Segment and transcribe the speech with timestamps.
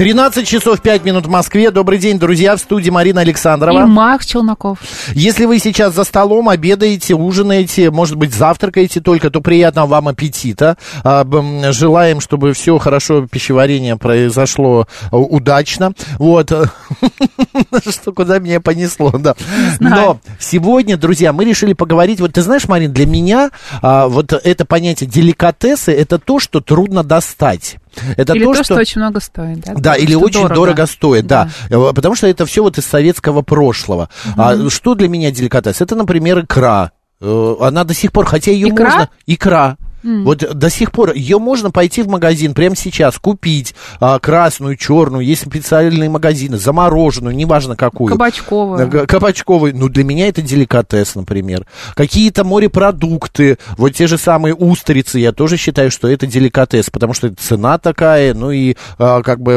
[0.00, 1.70] 13 часов 5 минут в Москве.
[1.70, 3.82] Добрый день, друзья, в студии Марина Александрова.
[3.82, 4.78] И Макс Челноков.
[5.12, 10.78] Если вы сейчас за столом обедаете, ужинаете, может быть, завтракаете только, то приятного вам аппетита.
[11.04, 11.26] А,
[11.70, 15.92] желаем, чтобы все хорошо, пищеварение произошло а, удачно.
[16.16, 16.50] Вот.
[17.86, 19.34] Что, куда меня понесло, да.
[19.80, 22.20] Но сегодня, друзья, мы решили поговорить.
[22.20, 23.50] Вот ты знаешь, Марин, для меня
[23.82, 27.76] а, вот это понятие деликатесы, это то, что трудно достать.
[28.16, 28.64] Это или то, то что...
[28.64, 29.74] что очень много стоит, да?
[29.74, 31.50] Да, или очень дорого, дорого стоит, да.
[31.68, 31.92] да.
[31.92, 34.08] Потому что это все вот из советского прошлого.
[34.26, 34.42] Угу.
[34.42, 35.80] А что для меня деликатес?
[35.80, 36.92] Это, например, икра.
[37.20, 38.84] Э, она до сих пор, хотя ее икра?
[38.84, 39.08] можно...
[39.26, 39.76] Икра.
[40.02, 40.24] Mm.
[40.24, 45.24] Вот до сих пор ее можно пойти в магазин прямо сейчас, купить а, красную, черную,
[45.24, 48.12] есть специальные магазины, замороженную, неважно какую.
[48.12, 49.06] Кабачковую.
[49.06, 49.76] Кабачковую.
[49.76, 51.66] Ну, для меня это деликатес, например.
[51.94, 57.32] Какие-то морепродукты, вот те же самые устрицы, я тоже считаю, что это деликатес, потому что
[57.34, 59.54] цена такая, ну и а, как бы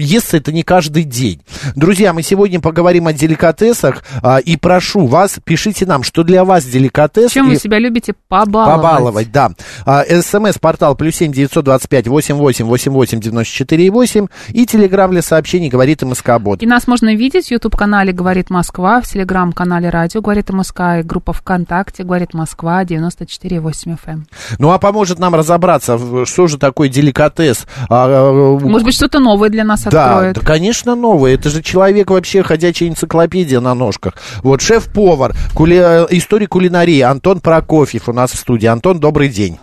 [0.00, 1.40] естся это не каждый день.
[1.76, 6.64] Друзья, мы сегодня поговорим о деликатесах, а, и прошу вас, пишите нам, что для вас
[6.64, 7.32] деликатес.
[7.32, 7.50] Чем и...
[7.50, 8.76] вы себя любите побаловать?
[8.76, 9.50] Побаловать участвовать, да.
[9.84, 14.66] А, СМС-портал плюс семь девятьсот двадцать пять восемь восемь восемь восемь девяносто четыре восемь и
[14.66, 16.62] телеграмм для сообщений «Говорит МСК Бот».
[16.62, 21.32] И нас можно видеть в YouTube-канале «Говорит Москва», в телеграм-канале «Радио Говорит МСК» и группа
[21.32, 23.98] ВКонтакте «Говорит Москва» 94,8 FM.
[24.06, 24.26] Эм.
[24.58, 27.66] Ну, а поможет нам разобраться, что же такое деликатес.
[27.88, 30.36] А, а, Может быть, что-то новое для нас да, откроет.
[30.36, 31.34] Да, конечно, новое.
[31.34, 34.14] Это же человек вообще ходячая энциклопедия на ножках.
[34.42, 35.76] Вот шеф-повар, кули...
[36.10, 38.66] историк кулинарии Антон Прокофьев у нас в студии.
[38.66, 39.58] Антон, добрый день.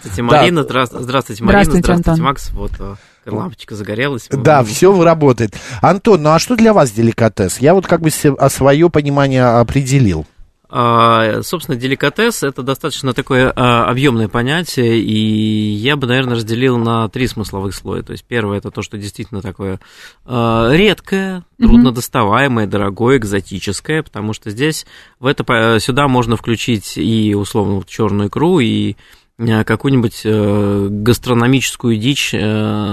[0.00, 0.64] Здравствуйте, Марина.
[0.64, 0.86] Да.
[0.86, 1.64] Здравствуйте, Марина.
[1.64, 2.50] Здравствуйте, здравствуйте Макс.
[2.50, 2.94] Вот э,
[3.26, 4.28] лампочка загорелась.
[4.30, 5.54] Да, все работает.
[5.82, 7.58] Антон, ну а что для вас деликатес?
[7.58, 10.26] Я вот как бы свое понимание определил.
[10.68, 17.08] А, собственно, деликатес это достаточно такое а, объемное понятие, и я бы, наверное, разделил на
[17.08, 18.02] три смысловых слоя.
[18.02, 19.78] То есть первое это то, что действительно такое
[20.24, 24.86] а, редкое, труднодоставаемое, дорогое, экзотическое, потому что здесь
[25.20, 28.96] в это сюда можно включить и условно черную икру, и
[29.38, 32.38] какую-нибудь э, гастрономическую дичь э,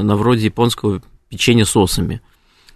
[0.01, 2.21] на вроде японского печенья с осами.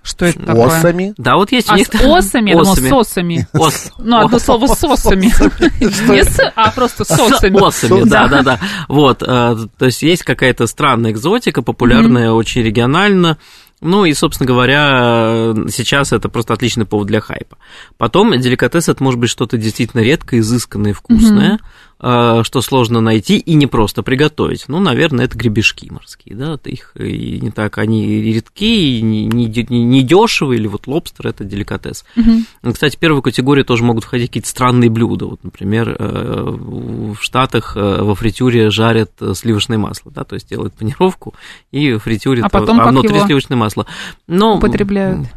[0.08, 0.68] Что это такое?
[0.68, 1.14] Осами?
[1.18, 1.88] Да, вот есть а у них...
[1.88, 2.52] с осами?
[2.52, 3.48] Я думала, с осами.
[3.52, 3.92] Ос.
[3.98, 5.26] Ну, одно слово с осами.
[6.14, 7.58] Не с, а просто с осами.
[7.58, 8.60] С осами, да, да, да.
[8.88, 13.38] Вот, э, то есть есть какая-то странная экзотика, популярная очень регионально,
[13.82, 17.58] ну и, собственно говоря, сейчас это просто отличный повод для хайпа.
[17.98, 21.66] Потом деликатес это может быть что-то действительно редкое, изысканное, вкусное, mm-hmm.
[22.00, 24.66] А, что сложно найти и не просто приготовить.
[24.68, 30.04] Ну, наверное, это гребешки морские, да, их и не так, они редкие, не, не, не
[30.04, 32.06] дешевые, или вот лобстер это деликатес.
[32.16, 32.72] Угу.
[32.74, 35.26] Кстати, в первую категорию тоже могут входить какие-то странные блюда.
[35.26, 40.76] Вот, например, э, в Штатах э, во фритюре жарят сливочное масло, да, то есть делают
[40.76, 41.34] панировку
[41.72, 43.88] и фритюрят, а, потом а внутри сливочное масло.
[44.28, 45.28] Но употребляют.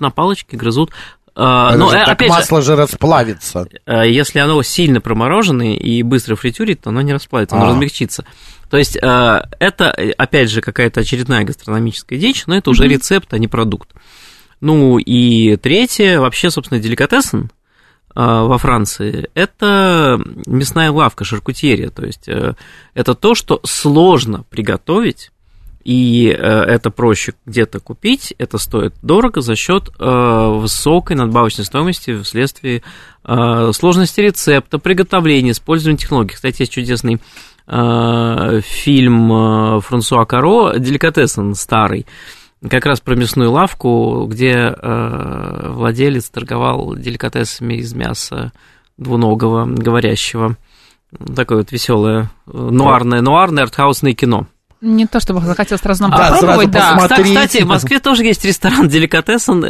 [0.00, 0.90] На палочке грызут.
[1.36, 3.66] А, но, же, э, опять масло же, же расплавится.
[3.86, 7.68] Э, если оно сильно промороженное и быстро фритюрит, то оно не расплавится, оно а.
[7.70, 8.24] размягчится.
[8.70, 12.88] То есть э, это, опять же, какая-то очередная гастрономическая дичь, но это уже mm-hmm.
[12.88, 13.90] рецепт, а не продукт.
[14.60, 17.50] Ну и третье, вообще, собственно, деликатесен
[18.14, 21.90] во Франции, это мясная лавка, шаркутерия.
[21.90, 25.32] То есть это то, что сложно приготовить,
[25.84, 32.22] и э, это проще где-то купить, это стоит дорого за счет э, высокой надбавочной стоимости
[32.22, 32.82] вследствие
[33.22, 36.34] э, сложности рецепта, приготовления, использования технологий.
[36.34, 37.20] Кстати, есть чудесный
[37.66, 42.04] фильм Франсуа Каро «Деликатесен» старый,
[42.68, 48.52] как раз про мясную лавку, где владелец торговал деликатесами из мяса
[48.98, 50.58] двуногого, говорящего.
[51.34, 54.46] Такое вот веселое, нуарное, нуарное артхаусное кино.
[54.84, 57.08] Не то, чтобы захотел сразу нам да, попробовать, да.
[57.08, 59.68] Кстати, в Москве тоже есть ресторан Деликатесен э,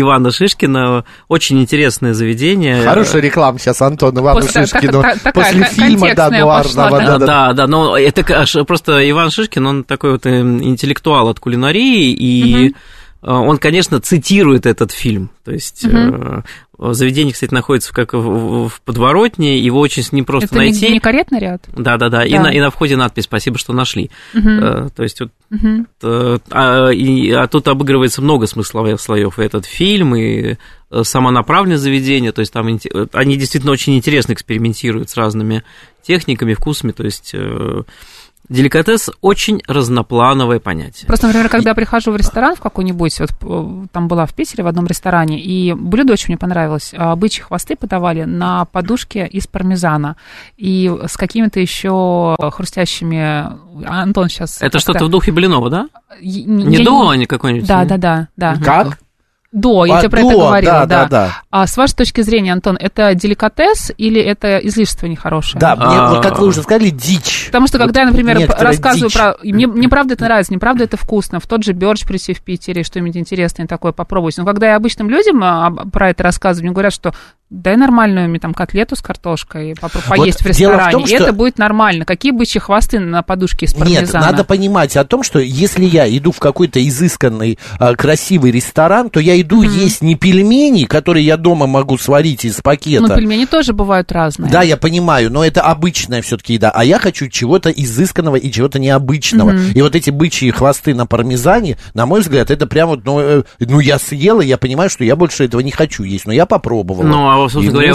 [0.00, 1.04] Ивана Шишкина.
[1.28, 2.82] Очень интересное заведение.
[2.82, 5.00] Хорошая реклама сейчас, Антон, Ивану После, Шишкину.
[5.00, 6.90] Так, так, После фильма, да, нуарного.
[6.90, 8.24] Да, да, да, да, но это
[8.64, 12.70] просто Иван Шишкин, он такой вот э, интеллектуал от кулинарии, и...
[12.70, 12.76] Угу
[13.22, 15.30] он, конечно, цитирует этот фильм.
[15.44, 16.42] То есть угу.
[16.78, 20.84] Заведение, кстати, находится как в, в подворотне, его очень с ним просто Это найти.
[20.84, 21.62] Это не каретный ряд?
[21.74, 22.22] Да, да, да.
[22.22, 24.10] И, на, и на входе надпись «Спасибо, что нашли».
[24.34, 24.90] Угу.
[24.94, 26.40] То есть вот, угу.
[26.50, 29.38] а, и, а тут обыгрывается много смысловых слоев.
[29.38, 30.56] И этот фильм, и
[30.90, 35.62] э, самонаправленное заведение, то есть там э, они действительно очень интересно экспериментируют с разными
[36.02, 37.82] техниками, вкусами, то есть э,
[38.48, 41.06] деликатес очень разноплановое понятие.
[41.06, 44.64] Просто, например, когда я прихожу в ресторан в какой-нибудь, вот э, там была в Питере
[44.64, 46.92] в одном ресторане, и блюдо очень мне понравилось.
[46.96, 50.16] А, Бычьи хвосты подавали на подушке из пармезана
[50.56, 53.66] и с какими-то еще хрустящими...
[53.86, 54.62] Антон сейчас...
[54.62, 55.88] Это что-то в духе Блинова, да?
[56.20, 57.68] Не Не до, а не какой-нибудь?
[57.68, 58.56] Да, да, да, да.
[58.56, 58.98] Как?
[59.56, 60.86] До, я А, тебе про до, это говорила, да, да.
[60.86, 61.42] да, да.
[61.50, 65.58] А с вашей точки зрения, Антон, это деликатес или это излишество нехорошее?
[65.58, 66.10] Да, мне, А.
[66.10, 67.46] вот как вы уже сказали, дичь.
[67.46, 69.16] Потому что когда я, например, рассказываю дичь.
[69.16, 69.36] про...
[69.42, 71.40] Мне, мне правда это нравится, мне правда это вкусно.
[71.40, 74.36] В тот же Бёрч прийти в Питере, что-нибудь интересное такое попробовать.
[74.36, 77.14] Но когда я обычным людям а, про это рассказываю, мне говорят, что
[77.48, 81.32] дай нормальную мне там котлету с картошкой попро- поесть в ресторане, том, и что- это
[81.32, 82.04] будет нормально.
[82.04, 84.26] Какие бычьи хвосты на подушке из Нет, пармезана?
[84.26, 89.20] надо понимать о том, что если я иду в какой-то изысканный, а, красивый ресторан, то
[89.20, 93.06] я иду есть не пельмени, которые я дома могу сварить из пакета.
[93.06, 94.50] Ну, пельмени тоже бывают разные.
[94.50, 96.72] Да, я понимаю, но это обычная все-таки еда.
[96.74, 99.54] А я хочу чего-то изысканного и чего-то необычного.
[99.56, 103.42] И вот эти бычьи хвосты на пармезане, на мой взгляд, это прям вот, ну, э,
[103.60, 107.04] ну я съела, я понимаю, что я больше этого не хочу есть, но я попробовал.
[107.04, 107.94] Ну, а, собственно говоря,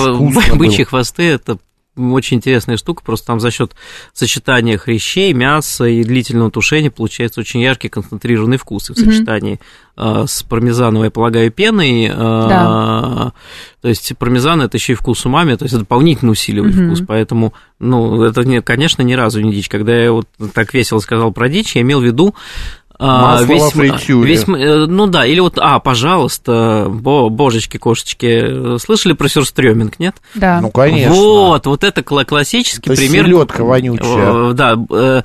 [0.56, 1.58] бычьи хвосты– это
[1.98, 3.74] очень интересная штука, просто там за счет
[4.14, 8.90] сочетания хрящей, мяса и длительного тушения получается очень яркий концентрированный вкус.
[8.90, 9.60] И в сочетании
[9.98, 13.34] э, с пармезановой, я полагаю, пеной, э, Да.
[13.82, 16.88] то есть пармезан– это еще и вкус умами, то есть это дополнительно усиливает Мгм.
[16.96, 19.68] вкус, поэтому, ну, это, не, конечно, ни разу не дичь.
[19.68, 23.54] Когда я вот так весело сказал про дичь, я имел в виду а, Масло во
[23.66, 24.28] м- фритюре.
[24.30, 30.16] весь э, ну да, или вот, а, пожалуйста, бо, божечки, кошечки, слышали про сюрстрёминг, нет?
[30.36, 30.60] Да.
[30.62, 31.14] Ну, конечно.
[31.14, 33.26] Вот, вот это кла- классический Это пример.
[33.26, 34.54] селедка вонючая.
[34.54, 35.22] Да, э,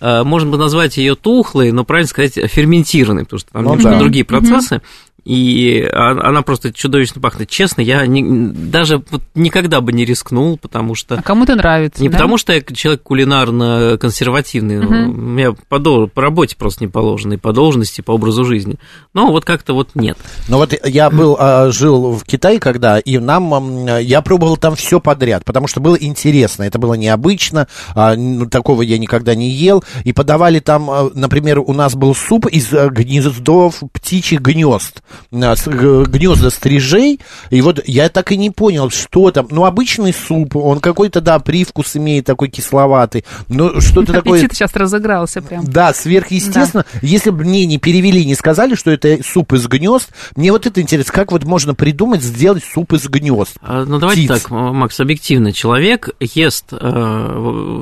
[0.00, 3.90] э, можно бы назвать ее тухлой, но правильно сказать ферментированной, потому что там Ну немножко
[3.92, 3.98] да.
[3.98, 4.80] другие процессы.
[5.24, 7.50] И а- она просто чудовищно пахнет.
[7.50, 12.08] Честно, я не- даже вот никогда бы не рискнул, потому что А кому-то нравится, не
[12.08, 12.16] да?
[12.16, 15.10] потому, что я человек кулинарно консервативный, Мгм.
[15.10, 18.76] у меня по, по работе просто не положено, и по должности, и по образу жизни.
[19.12, 20.16] Но вот как-то вот нет.
[20.48, 24.76] Ну вот я был, а, жил в Китае когда, и нам, ам, я пробовал там
[24.76, 29.50] все подряд, потому что было интересно, это было необычно, а, ну, такого я никогда не
[29.50, 36.50] ел, и подавали там, например, у нас был суп из а, гнездов птичьих гнезд, гнезда
[36.50, 37.20] стрижей,
[37.50, 41.38] и вот я так и не понял, что там, ну обычный суп, он какой-то, да,
[41.38, 44.40] привкус имеет такой кисловатый, но что-то такое...
[44.40, 45.64] Аппетит сейчас разыгрался прям.
[45.64, 46.84] Да, сверхъестественно.
[47.02, 50.80] Если бы мне не перевели, не сказали, что это суп из гнезд, мне вот это
[50.80, 53.56] интересно, как вот можно придумать сделать суп из гнезд?
[53.60, 54.42] А, Ну, давайте Птиц.
[54.42, 55.52] так, Макс, объективно.
[55.52, 56.72] Человек ест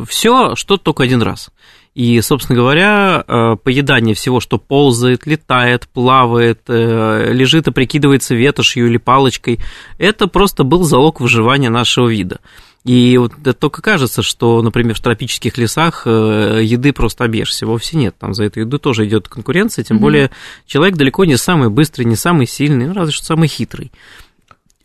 [0.08, 1.50] все, что только один раз.
[1.96, 8.88] И, собственно говоря, э, поедание всего, что ползает, летает, плавает, э, лежит и прикидывается ветошью
[8.88, 9.60] или палочкой,
[9.96, 12.40] это просто был залог выживания нашего вида.
[12.84, 17.66] И вот это только кажется, что, например, в тропических лесах э, еды просто объешься.
[17.66, 18.14] Вовсе нет.
[18.18, 19.82] Там за эту еду тоже идет конкуренция.
[19.82, 20.30] Тем более
[20.66, 23.90] человек далеко не самый быстрый, не самый сильный, ну, разве что самый хитрый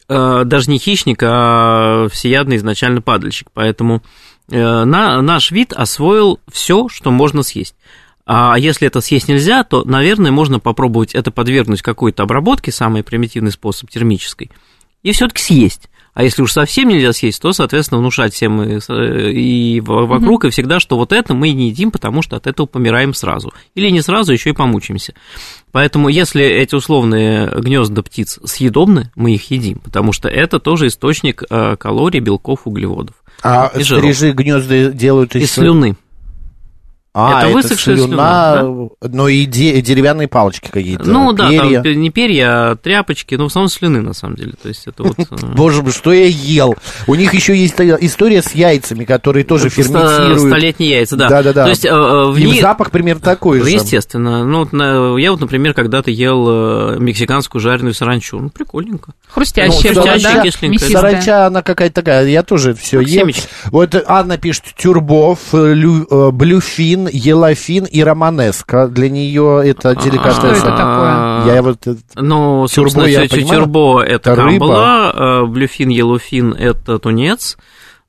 [0.08, 3.48] даже не хищник, а всеядный изначально падальщик.
[3.54, 4.04] Поэтому
[4.58, 7.76] на, наш вид освоил все, что можно съесть.
[8.26, 13.52] А если это съесть нельзя, то, наверное, можно попробовать это подвергнуть какой-то обработке, самый примитивный
[13.52, 14.52] способ термической,
[15.04, 15.90] и все-таки съесть.
[16.14, 20.44] А если уж совсем нельзя съесть, то, соответственно, внушать всем и, с- и в- вокруг,
[20.44, 23.54] и всегда, что вот это мы не едим, потому что от этого помираем сразу.
[23.76, 25.14] Или не сразу, еще и помучимся.
[25.72, 31.44] Поэтому, если эти условные гнезда птиц съедобны, мы их едим, потому что это тоже источник
[31.50, 33.16] э, калорий, белков, углеводов.
[33.44, 35.44] А стрижи гнезда делают из...
[35.44, 35.96] Из слюны.
[37.14, 41.82] А, Это это, высохшая слюна, слюна, но и де- деревянные палочки какие-то, Ну да, перья.
[41.84, 44.54] там не перья, а тряпочки, но в основном слюны, на самом деле.
[44.62, 45.20] То есть это вот...
[45.20, 45.26] э,
[45.56, 46.76] Боже мой, что я ел?
[47.08, 50.40] У них еще есть история с яйцами, которые тоже ферментируют.
[50.40, 51.28] Столетние яйца, да.
[51.28, 51.66] Да-да-да.
[51.66, 53.72] То есть э, э, в запах примерно такой Ну, же.
[53.72, 54.46] Естественно.
[54.46, 58.40] Ну, вот на- я вот, например, когда-то ел мексиканскую жареную саранчу.
[58.40, 59.12] Ну, прикольненько.
[59.28, 60.42] Хрустящая, Ну, хрустящая, да?
[60.44, 60.96] кисленькая, да.
[61.02, 63.28] Саранча, она какая-то такая, я тоже все ел.
[63.66, 68.88] Вот Анна пишет тюрбов, лю- блюфин, елафин и романеска.
[68.88, 70.38] Для нее это деликатес.
[70.38, 71.54] Что это такое?
[71.56, 71.88] Я вот...
[71.88, 73.60] э, Ну, Тюрбо, собственно, я тю- понимаю.
[73.62, 77.58] тюрбо это камбала, э, блюфин, елуфин это тунец,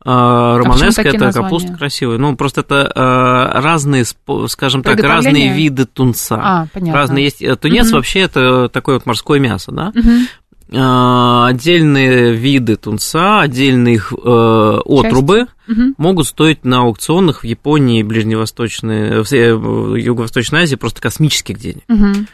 [0.05, 1.49] а романеска такие это названия?
[1.49, 2.19] капуста красивая.
[2.19, 4.05] Ну, просто это э, разные,
[4.49, 6.41] скажем так, разные виды тунца.
[6.43, 7.01] А, понятно.
[7.01, 7.41] Разные есть.
[7.41, 7.95] э, Тунец Мгм.
[7.97, 9.93] вообще это такое вот морское мясо, да?
[9.95, 10.27] Мгм.
[10.73, 15.95] Э, Отдельные виды тунца, отдельные их э, отрубы Мгм.
[15.99, 21.83] могут стоить на аукционах в Японии, Ближневосточной, в э, Юго-Восточной Азии просто космических денег.
[21.89, 22.27] Мгм.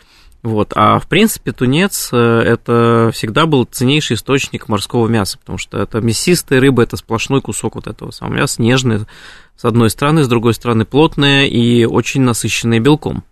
[0.42, 0.72] Вот.
[0.76, 6.00] А в принципе тунец э, это всегда был ценнейший источник морского мяса, потому что это
[6.00, 9.00] мясистая рыба, это сплошной кусок вот этого самого мяса, нежный
[9.56, 13.24] с одной стороны, с другой стороны плотная и очень насыщенная белком.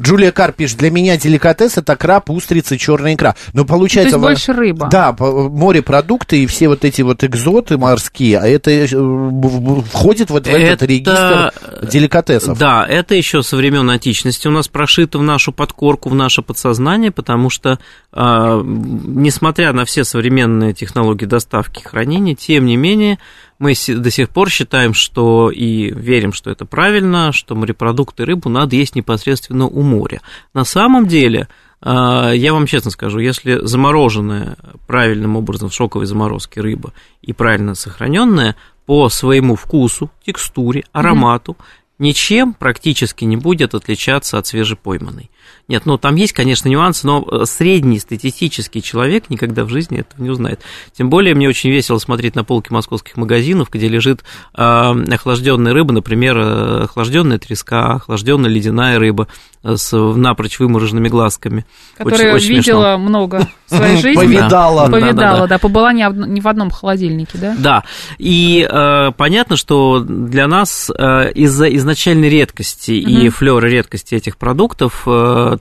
[0.00, 3.34] Джулия Кар пишет, для меня деликатес это краб, устрицы, черная икра.
[3.52, 4.18] Но получается...
[4.18, 4.88] То есть больше рыба.
[4.90, 10.48] Да, морепродукты и все вот эти вот экзоты морские, а это э, входит вот в
[10.48, 11.52] этот Это- регистр
[11.82, 12.58] деликатесов.
[12.58, 17.10] Да, это еще со времен античности у нас прошито в нашу подкорку, в наше подсознание,
[17.10, 17.78] потому что,
[18.12, 23.18] а, несмотря на все современные технологии доставки и хранения, тем не менее,
[23.60, 28.74] мы до сих пор считаем, что и верим, что это правильно, что морепродукты рыбу надо
[28.74, 30.22] есть непосредственно у моря.
[30.54, 31.46] На самом деле,
[31.82, 37.74] а, я вам честно скажу, если замороженная правильным образом в шоковой заморозке рыба и правильно
[37.74, 41.58] сохраненная по своему вкусу, текстуре, аромату,
[41.98, 45.30] ничем практически не будет отличаться от свежепойманной.
[45.68, 50.20] Нет, ну там есть, конечно, нюансы, но э, средний статистический человек никогда в жизни этого
[50.22, 50.60] не узнает.
[50.92, 54.24] Тем более мне очень весело смотреть на полки московских магазинов, где лежит
[54.56, 59.28] э, охлажденная рыба, например, э, охлажденная треска, охлажденная ледяная рыба
[59.62, 61.64] э, с напрочь вымороженными глазками.
[61.98, 62.58] Очень- Которая очень смешно.
[62.58, 64.16] видела много в своей жизни.
[64.16, 64.86] Повидала.
[64.86, 65.46] Да, да, Повидала, да.
[65.46, 67.54] да, побыла не, в одном холодильнике, да?
[67.56, 67.84] Да,
[68.18, 75.02] и э, понятно, что для нас э, из-за изначальной редкости и флера редкости этих продуктов
[75.06, 75.10] э,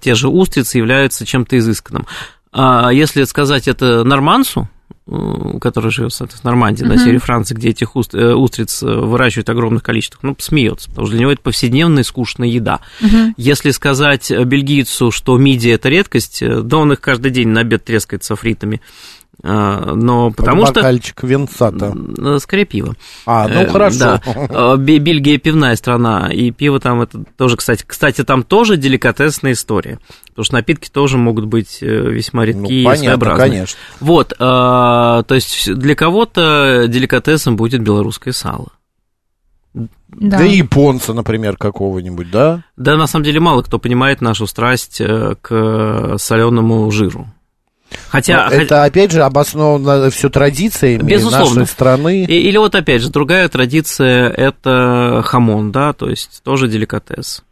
[0.02, 2.06] те же устрицы являются чем-то изысканным.
[2.52, 4.68] А если сказать это нормансу,
[5.08, 9.48] э, который живет в Нормандии, на севере Франции, где этих уст- э, устриц э, выращивают
[9.48, 12.80] в огромных количествах, ну, смеется, потому что для него это повседневная скучная еда.
[13.38, 17.62] Если сказать э, бельгийцу, что мидия– это редкость, э, да он их каждый день на
[17.62, 20.76] обед трескается фриттами, Э, но потому что...
[20.76, 21.96] Бокальчик винца-то.
[22.18, 22.96] Э, Скорее пиво.
[23.26, 24.20] А, ну Э, хорошо.
[24.28, 24.76] Да.
[24.78, 30.00] Бе- Бельгия пивная страна, и пиво там это тоже, кстати, кстати, там тоже деликатесная история,
[30.28, 33.50] потому что напитки тоже могут быть э, весьма Ну, редкие и понятно, своеобразные.
[33.50, 33.78] конечно.
[34.02, 38.68] Вот, э, то есть для кого-то деликатесом будет белорусское сало.
[40.10, 40.44] Да.
[40.44, 42.64] и японца, например, какого-нибудь, да?
[42.76, 47.28] Да, на самом деле мало кто понимает нашу страсть э, к соленому жиру.
[48.10, 51.62] Хотя, Но это, опять же, обосновано все традициями Безусловно.
[51.62, 52.24] нашей страны.
[52.26, 57.44] И- Или вот опять же, другая традиция– это хамон, да, то есть тоже деликатес.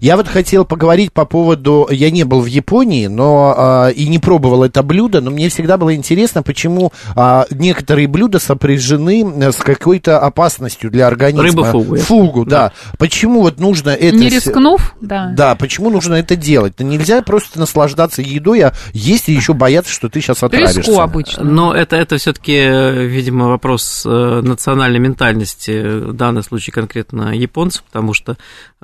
[0.00, 1.88] Я вот хотел поговорить по поводу...
[1.90, 5.76] Я не был в Японии, но а, и не пробовал это блюдо, но мне всегда
[5.76, 11.42] было интересно, почему а, некоторые блюда сопряжены э, с какой-то опасностью для организма.
[11.42, 12.72] Рыба фугу, Фугу, да.
[12.98, 14.16] Почему вот нужно это...
[14.16, 15.32] Не рискнув, да.
[15.36, 16.74] Да, почему нужно это делать?
[16.78, 20.80] Да нельзя просто наслаждаться едой, а есть и еще бояться, что ты сейчас отравишься.
[20.80, 21.44] Риску обычно.
[21.44, 28.14] Но это, это все-таки, видимо, вопрос э, национальной ментальности, в данном случае конкретно японцев, потому
[28.14, 28.36] что э,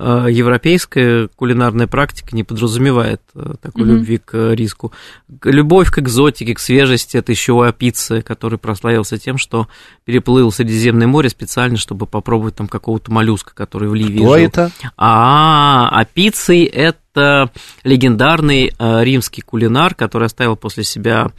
[0.02, 3.92] европейская кулинарная практика не подразумевает э, такой Мгм.
[3.94, 4.92] любви к риску.
[5.40, 9.68] К- Любовь к экзотике, к свежести, это еще Апицы, который прославился тем, что
[10.04, 14.46] переплыл Средиземное море специально, чтобы попробовать там какого-то моллюска, который в Ливии Кто жил.
[14.46, 14.70] это?
[14.96, 17.50] А, апиций– это
[17.84, 21.30] легендарный э, римский кулинар, который оставил после себя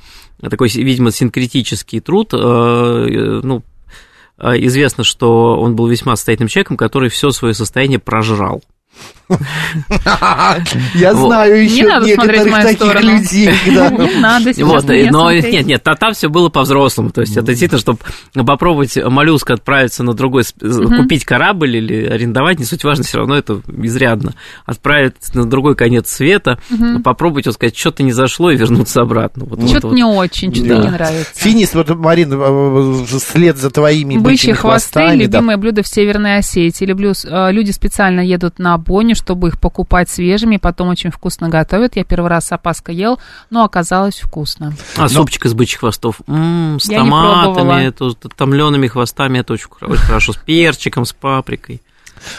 [0.42, 2.34] такой, видимо, синкретический труд.
[2.34, 3.62] э, э, Ну, э,
[4.40, 8.62] известно, что он был весьма состоятельным человеком, который все свое состояние прожрал.
[10.96, 13.50] Я знаю Не еще надо смотреть в некоторых таких людей.
[13.66, 17.10] Не надо сейчас но нет, нет, там все было по-взрослому.
[17.12, 18.00] То есть это действительно, чтобы
[18.34, 23.62] попробовать моллюска отправиться на другой, купить корабль или арендовать, не суть важно, все равно это
[23.68, 24.34] изрядно.
[24.66, 26.60] Отправиться на другой конец света,
[27.04, 29.46] попробовать, вот сказать, что-то не зашло и вернуться обратно.
[29.68, 31.32] Что-то не очень, что-то не нравится.
[31.36, 36.88] Финис, вот, Марин, э, вслед за твоими Бычьи хвосты любимое блюдо в Северной Осетии.
[36.88, 41.98] Э, люди специально едут на Бонни, чтобы их покупать свежими, потом очень вкусно готовят.
[41.98, 44.74] Я первый раз с опаской ел, но оказалось вкусно.
[44.96, 46.22] А супчик из бычьих хвостов.
[46.28, 47.92] М, с Я томатами, пробовала.
[47.92, 50.32] то- то- томлеными хвостами, это очень очень хорошо.
[50.34, 51.82] С перчиком, с паприкой.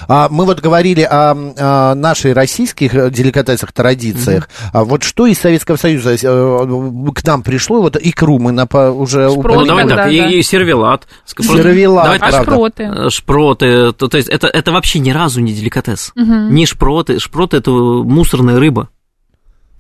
[0.08, 4.48] А, мы вот говорили о, о нашей российских деликатесах, традициях.
[4.72, 7.80] А вот что из Советского Союза э, к нам пришло?
[7.80, 9.68] Вот икру мы напа- уже Шпроты, Ну, упомянули.
[9.68, 10.10] давай да, так, да.
[10.10, 11.06] и, и сервелат.
[11.26, 12.50] Сервелат, давайте А правда.
[12.52, 13.10] шпроты?
[13.10, 16.12] Шпроты, то, то есть это, это вообще ни разу не деликатес.
[16.14, 16.54] Мгм.
[16.54, 17.18] Не шпроты.
[17.18, 18.88] Шпроты это мусорная рыба.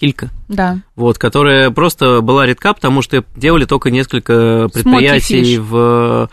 [0.00, 0.28] Килька.
[0.46, 0.78] Да.
[0.94, 6.30] Вот, которая просто была редка, потому что делали только несколько предприятий в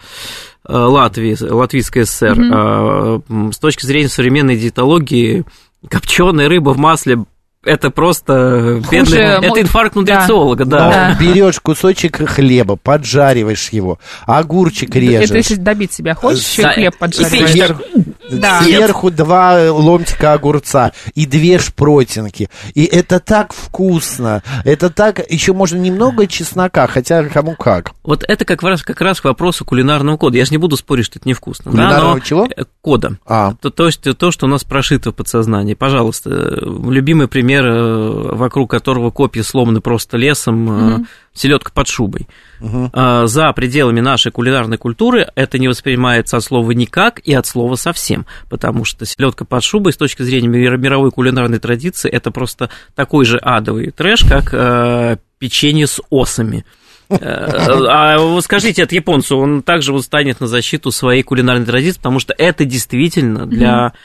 [0.68, 2.36] Латвии, Латвийской ССР.
[2.54, 5.44] А, м, С точки зрения современной диетологии,
[5.90, 7.24] копченая рыба в масле
[7.64, 10.90] это просто Хуже бедный, мо- это инфаркт нутрициолога, да.
[10.90, 11.18] Да.
[11.20, 15.30] берешь кусочек хлеба, поджариваешь его, огурчик Это режешь.
[15.32, 17.84] если добить себя хочешь, еще Да, хлеб Сверху-
[18.32, 18.62] Да.
[18.62, 22.50] Сверху два ломтика огурца и две шпротинки.
[22.74, 24.44] И это так вкусно.
[24.64, 25.20] Это так...
[25.32, 27.92] Еще можно немного чеснока, хотя кому как.
[28.04, 30.38] Вот это как раз, как раз к вопросу кулинарного кода.
[30.38, 31.66] Я же не буду спорить, что это невкусно.
[31.66, 32.48] да, Кулинарного но- чего?
[32.56, 33.18] э, Кода.
[33.26, 33.54] А.
[33.62, 35.74] То, то есть то, что у нас прошито в подсознании.
[35.74, 42.28] Пожалуйста, э, любимый пример, э, вокруг которого копья сломаны просто лесом, селедка под шубой.
[42.62, 47.76] А, За пределами нашей кулинарной культуры это не воспринимается от слова никак и от слова
[47.76, 52.70] совсем, потому что селедка под шубой с точки зрения мир- мировой кулинарной традиции это просто
[52.96, 56.66] такой же адовый трэш, как э, печенье с осами.
[57.10, 61.98] Э, А вы скажите, от японцу, он также вот станет на защиту своей кулинарной традиции,
[61.98, 63.98] потому что это действительно для э,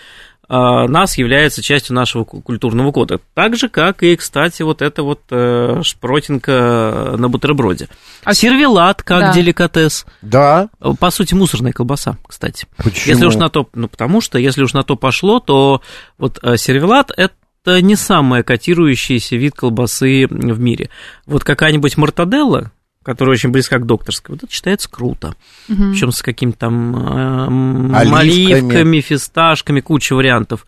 [0.56, 3.20] нас является частью нашего ку- культурного кода.
[3.34, 7.88] Так же, как и, кстати, вот эта вот э, шпротинка на бутерброде.
[8.24, 9.32] А сервелат как Да.
[9.32, 10.06] деликатес.
[10.22, 10.68] Да.
[10.98, 12.66] По сути, мусорная колбаса, кстати.
[12.76, 13.14] Почему?
[13.14, 15.82] Если уж на то, ну потому что если уж на то пошло, то
[16.18, 20.90] вот э, сервелат это не самый котирующийся вид колбасы в мире.
[21.26, 22.72] Вот какая-нибудь мортаделла,
[23.10, 25.34] которая очень близка к докторской, вот это считается круто.
[25.66, 28.20] Причем с какими-то там э, Оливками.
[28.20, 30.64] оливками, фисташками, куча вариантов.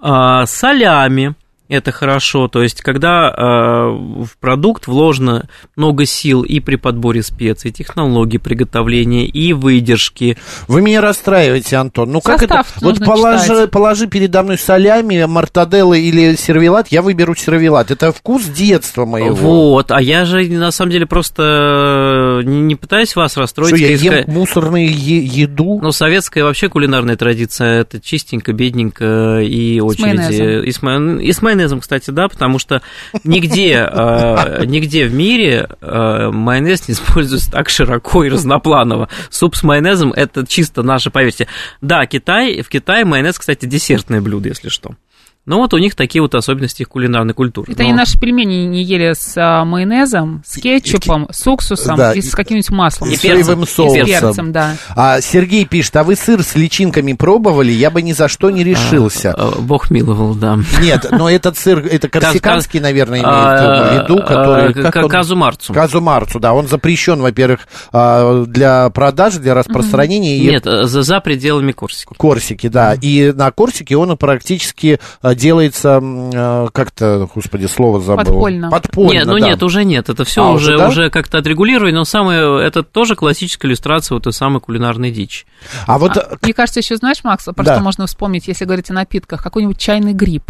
[0.00, 1.34] А, солями
[1.68, 7.70] это хорошо, то есть когда э, в продукт вложено много сил и при подборе специй,
[7.70, 10.36] и технологий приготовления, и выдержки,
[10.68, 12.12] Вы меня расстраиваете, Антон.
[12.12, 12.56] Ну как это?
[12.64, 13.70] Состав Вот положи, читать.
[13.70, 17.90] положи передо мной солями, мартаделлы или сервелат, я выберу сервелат.
[17.90, 19.34] Это вкус детства моего.
[19.34, 23.76] Вот, а я же на самом деле просто э, не, не пытаюсь вас расстроить.
[23.76, 25.80] Что, я ем сказать, мусорную е- еду?
[25.82, 30.02] Ну, советская вообще кулинарная традиция это чистенько, бедненько и очереди.
[30.02, 30.46] майонезом.
[30.64, 32.82] И с, и с майонезом, кстати, да, потому что
[33.24, 39.08] нигде, э, нигде в мире э, майонез не используется так широко и разнопланово.
[39.30, 41.48] Суп с майонезом это чисто наше, поверьте.
[41.80, 44.96] Да, Китай, в Китае майонез, кстати, десертное блюдо, если что.
[45.44, 47.72] Ну вот у них такие вот особенности их кулинарной культуры.
[47.72, 52.12] Это Но- они наши пельмени не ели с а, майонезом, с кетчупом, с уксусом Да,
[52.12, 53.08] и и- с каким-нибудь маслом.
[53.08, 53.62] И И с перцем.
[53.62, 54.02] И соусом.
[54.02, 54.76] И перцем, да.
[54.94, 57.72] А Сергей пишет, а вы сыр с личинками пробовали?
[57.72, 59.34] Я бы ни за что не решился.
[59.36, 60.60] Э, Бог миловал, да.
[60.80, 63.56] Нет, но этот сыр, это корсиканский, наверное, А,
[63.96, 64.70] имеет в виду, который...
[64.70, 65.08] а, как к- он?
[65.08, 65.72] Казумарцу.
[65.74, 70.36] Казумарцу, да, он запрещен, во-первых, а, для продажи, для распространения.
[70.36, 72.14] и Нет, э, за, за пределами Корсики.
[72.16, 72.94] Корсики, да.
[72.94, 78.24] И на Корсике он практически а, делается, а, как-то, господи, слово забыл.
[78.24, 78.70] Подпольно.
[78.70, 79.48] Подпольно, нет, ну да.
[79.48, 80.08] нет, уже нет.
[80.08, 80.88] Это все А, уже, уже, да?
[80.88, 85.44] уже как-то отрегулировано, но самое, это тоже классическая иллюстрация вот той самой кулинарной дичи.
[85.86, 86.16] А вот...
[86.16, 87.80] А, Мне кажется, еще знаешь, Макс, просто Да.
[87.80, 90.44] можно вспомнить, если говорить о напитках, какой-нибудь чайный гриб.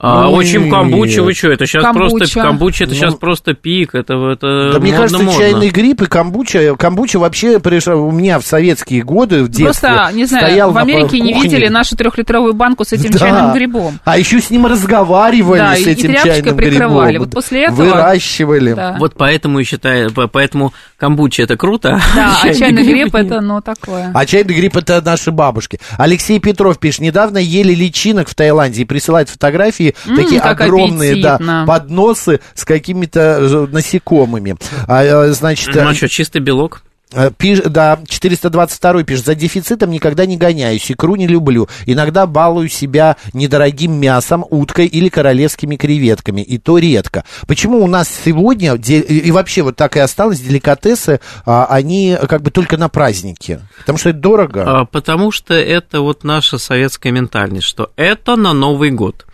[0.00, 0.70] А, Ну очень нет.
[0.72, 2.16] камбуча, вы что, это сейчас Камбуча.
[2.18, 5.40] просто камбуча, это Ну, сейчас просто пик, это, это Да мне модно, кажется, модно.
[5.40, 10.10] чайный гриб и камбуча, камбуча вообще пришла у меня в советские годы, в детстве, Просто,
[10.16, 11.50] не знаю, стоял в на Америке не кухне.
[11.50, 13.18] видели нашу трехлитровую банку с этим Да.
[13.18, 13.98] чайным грибом.
[14.04, 17.10] А еще с ним разговаривали, Да, с и- и этим тряпочкой чайным прикрывали.
[17.10, 17.26] грибом.
[17.26, 18.72] Вот после этого- Выращивали.
[18.74, 18.96] Да.
[19.00, 22.00] Вот поэтому и считаю, по- поэтому камбуча это круто.
[22.14, 24.10] Да, а чайный гриб это, ну, такое.
[24.14, 25.80] А чайный гриб это наши бабушки.
[25.96, 31.64] Алексей Петров пишет, недавно ели личинок в Таиланде и присылает фотографии, М, такие огромные да,
[31.66, 34.56] подносы с какими-то э, насекомыми.
[34.86, 36.82] А, э, значит, Ну э, что, чистый белок?
[37.10, 41.66] Пиш- да, 422 пишет, за дефицитом никогда не гоняюсь, икру не люблю.
[41.86, 47.24] Иногда балую себя недорогим мясом, уткой или королевскими креветками, и то редко.
[47.46, 52.50] Почему у нас сегодня, и вообще вот так и осталось, деликатесы, а, они как бы
[52.50, 53.60] только на праздники?
[53.78, 54.64] Потому что это дорого.
[54.66, 59.24] А, Потому что это вот наша советская ментальность, что это на Новый год.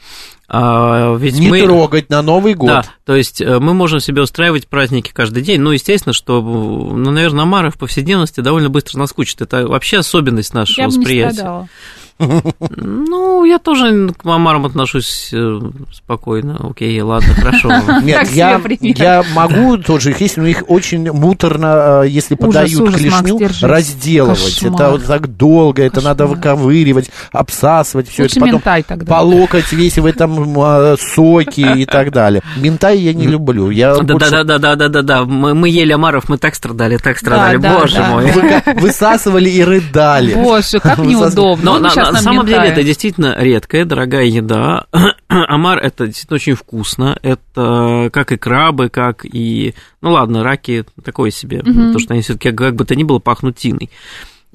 [0.47, 1.63] А, ведь не мы...
[1.63, 2.69] трогать на Новый год.
[2.69, 5.61] Да, то есть э, мы можем себе устраивать праздники каждый день.
[5.61, 9.41] Ну, естественно, что, ну, наверное, Амара в повседневности довольно быстро наскучит.
[9.41, 11.33] Это вообще особенность нашего Я бы не восприятия.
[11.35, 11.69] страдала.
[12.19, 15.61] Ну, я тоже к Амарам отношусь э,
[15.93, 16.59] спокойно.
[16.71, 17.71] Окей, ладно, хорошо.
[18.03, 22.81] Нет, я, я могу тоже их есть, но их очень муторно, э, если Ужас, подают
[22.81, 24.39] ужас, клешню, Макс, разделывать.
[24.55, 24.75] Кошмар.
[24.75, 26.37] Это вот так долго, это надо Кошмар.
[26.57, 29.07] выковыривать, обсасывать все Лучше это потом ментай тогда.
[29.17, 32.43] по локоть весь в этом э, соке и так далее.
[32.57, 33.71] Ментай я не люблю.
[33.71, 35.25] Я Да, больше да, да, да, да, да, да.
[35.25, 37.57] Мы, мы ели Амаров, мы так страдали, так страдали.
[37.59, 38.09] да, Боже да.
[38.11, 38.31] мой.
[38.31, 40.35] выка- высасывали и рыдали.
[40.35, 41.79] Боже, как Вы неудобно.
[41.79, 44.87] Но на, самом деле это действительно редкая, дорогая еда.
[45.29, 47.19] Омар это действительно очень вкусно.
[47.23, 49.75] Это как и крабы, как и...
[50.01, 53.57] Ну ладно, раки такое себе, потому что они все-таки как бы то ни было пахнут
[53.57, 53.91] тиной.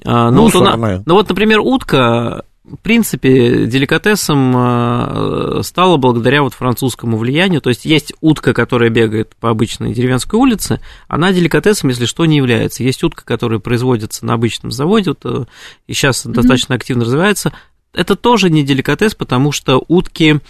[0.04, 1.02] А, Ну вот, у на- Мусорные.
[1.04, 7.60] ну вот, например, утка, в принципе, деликатесом э, стало благодаря вот французскому влиянию.
[7.62, 12.36] То есть есть утка, которая бегает по обычной деревенской улице, она деликатесом, если что, не
[12.36, 12.82] является.
[12.82, 15.44] Есть утка, которая производится на обычном заводе, вот, э,
[15.86, 16.32] и сейчас mm-hmm.
[16.32, 17.52] достаточно активно развивается.
[17.94, 20.40] Это тоже не деликатес, потому что утки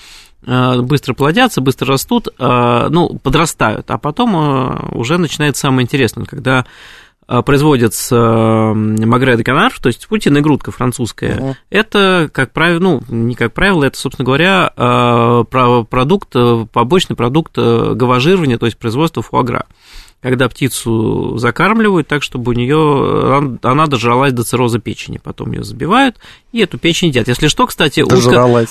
[0.44, 6.66] э, быстро плодятся, быстро растут, ну, подрастают, а потом уже начинается самое интересное, когда
[7.44, 11.54] производится магре де канар, то есть утиная грудка французская, uh-huh.
[11.70, 16.34] это, как правило, ну, не как правило, это, собственно говоря, а, продукт,
[16.72, 19.66] побочный продукт э, говажирования, то есть производства фуагра
[20.20, 26.16] когда птицу закармливают так, чтобы у нее она дожралась до цирроза печени, потом ее забивают
[26.52, 27.28] и эту печень едят.
[27.28, 28.16] Если что, кстати, утка,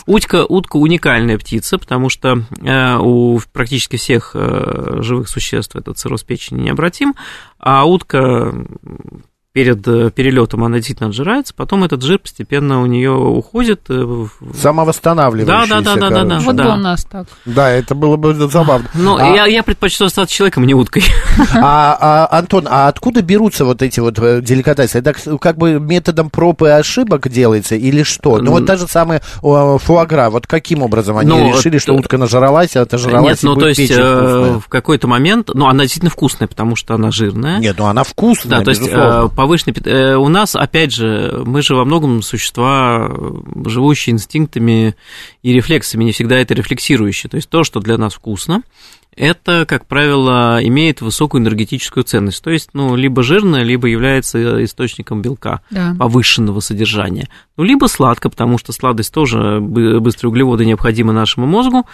[0.05, 6.23] утка, утка уникальная птица, потому что э, у практически всех э, живых существ этот цирроз
[6.23, 7.15] печени необратим,
[7.57, 8.53] а утка
[9.51, 13.81] перед э, перелетом она действительно отжирается, потом этот жир постепенно у нее уходит.
[13.89, 15.67] Э, Самовосстанавливающийся.
[15.67, 16.39] Да, да, да, да, да.
[16.39, 16.75] Вот да.
[16.75, 17.25] у нас так.
[17.45, 18.87] Да, это было бы забавно.
[18.93, 19.35] Ну, а...
[19.35, 21.03] я, я предпочту остаться человеком, а не уткой.
[21.61, 24.99] А, а, Антон, а откуда берутся вот эти вот э, деликатесы?
[24.99, 28.37] Это как бы методом проб и ошибок делается или что?
[28.37, 32.75] Ну, вот та же самая фуагра, вот каким образом они ну, решили, что утка нажралась,
[32.75, 36.93] а отожралась Нет, ну, то есть в какой-то момент, ну, она действительно вкусная, потому что
[36.93, 37.59] она жирная.
[37.59, 38.81] Нет, ну, она вкусная, Да, то есть
[39.39, 39.73] повышенный...
[39.85, 43.09] Э, у нас, опять же, мы же во многом существа,
[43.65, 44.95] живущие инстинктами
[45.43, 47.29] и рефлексами, не всегда это рефлексирующие.
[47.29, 48.63] То есть то, что для нас вкусно,
[49.15, 52.43] это, как правило, имеет высокую энергетическую ценность.
[52.43, 55.95] То есть, ну, либо жирное, либо является источником белка да.
[55.97, 57.29] повышенного содержания.
[57.55, 61.85] Ну, либо сладко, потому что сладость тоже быстрые углеводы необходимы нашему мозгу.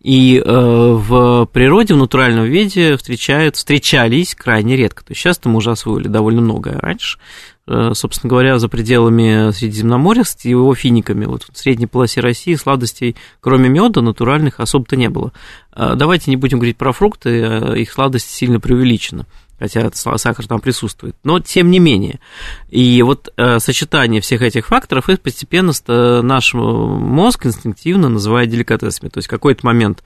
[0.00, 5.04] И э, в природе, в натуральном виде встречают, встречались крайне редко.
[5.04, 7.18] То есть сейчас мы уже освоили довольно много раньше.
[7.66, 13.16] Э, собственно говоря, за пределами Средиземноморья с его финиками, вот в средней полосе России сладостей,
[13.40, 15.32] кроме меда, натуральных особо-то не было.
[15.74, 19.26] Э, давайте не будем говорить про фрукты, э, их сладость сильно преувеличена
[19.58, 21.16] хотя сахар там присутствует.
[21.24, 22.20] Но тем не менее.
[22.68, 25.72] И вот э, сочетание всех этих факторов, их постепенно
[26.22, 29.08] наш мозг инстинктивно называет деликатесами.
[29.08, 30.04] То есть в какой-то момент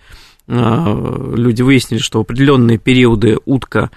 [0.49, 3.91] э, люди выяснили, что в определенные периоды утка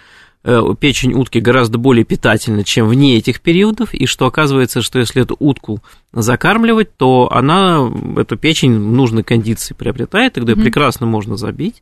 [0.44, 5.22] э, печень утки гораздо более питательна, чем вне этих периодов, и что оказывается, что если
[5.22, 10.64] эту утку закармливать, то она эту печень в нужной кондиции приобретает, тогда mm-hmm.
[10.64, 11.82] прекрасно можно забить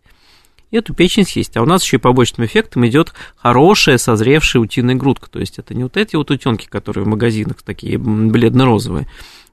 [0.77, 1.55] эту печень съесть.
[1.57, 5.29] А у нас еще и побочным эффектом идет хорошая созревшая утиная грудка.
[5.29, 9.07] То есть это не вот эти вот утенки, которые в магазинах такие бледно-розовые.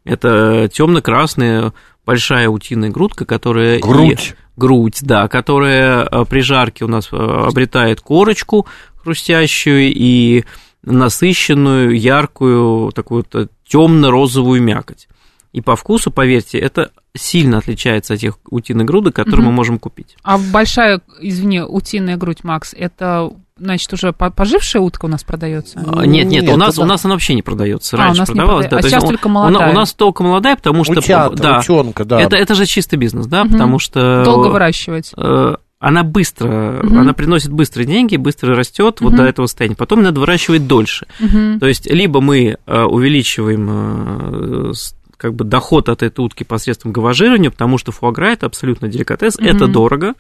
[0.05, 1.73] Это темно-красная
[2.07, 3.79] большая утиная грудка, которая...
[3.81, 4.35] Грудь.
[4.37, 10.45] И, грудь, да, которая э, при жарке у нас э, обретает корочку хрустящую и
[10.83, 13.25] насыщенную, яркую, такую
[13.67, 15.09] темно-розовую мякоть.
[15.53, 19.51] И по вкусу, поверьте, это сильно отличается от тех утиных грудок, которые угу.
[19.51, 20.17] мы можем купить.
[20.23, 25.81] А большая, извини, утиная грудь, Макс, это значит, уже пожившая утка у нас продается?
[25.87, 27.97] А, нет, нет, нет у нас, у нас она вообще не продается.
[27.97, 28.79] А, Раньше продавалась, да.
[28.79, 29.69] А сейчас только молодая.
[29.69, 30.95] У, у нас только молодая, потому что...
[30.95, 32.21] Утята, да, утенка, да.
[32.21, 33.53] Это, это же чистый бизнес, да, угу.
[33.53, 34.25] потому что...
[34.25, 35.13] Долго выращивать.
[35.17, 36.99] Э, она быстро, угу.
[36.99, 39.11] она приносит быстрые деньги, быстро растет угу.
[39.11, 39.77] вот до этого состояния.
[39.77, 41.07] Потом надо выращивать дольше.
[41.21, 41.59] Угу.
[41.61, 44.73] То есть либо мы э, увеличиваем э,
[45.21, 49.55] как бы доход от этой утки посредством говажирования, потому что фуагра это абсолютно деликатес, mm-hmm.
[49.55, 50.15] это дорого.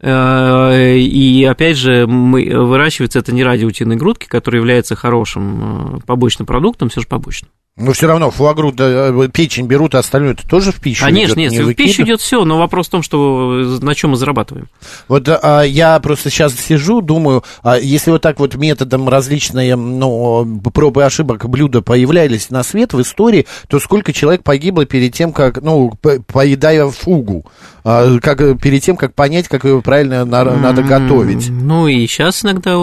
[0.00, 6.00] Э, и опять же, мы, выращивается это не ради утиной грудки, которая является хорошим э,
[6.04, 7.50] побочным продуктом, все же побочным.
[7.76, 11.40] Но все равно фуагру, да, э, печень берут, а остальное это тоже в пищу Конечно,
[11.40, 14.68] идет, нет, в пищу идет все, но вопрос в том, что на чем мы зарабатываем.
[15.08, 20.60] Вот а, я просто сейчас сижу, думаю, а если вот так вот методом различные, ну,
[20.72, 25.32] пробы и ошибок блюда появлялись на свет в истории, то сколько человек погибло перед тем,
[25.32, 25.92] как, ну,
[26.32, 27.44] поедая фугу,
[27.82, 31.48] а, как, перед тем, как понять, как ее правильно на, надо готовить.
[31.50, 32.76] Ну и сейчас иногда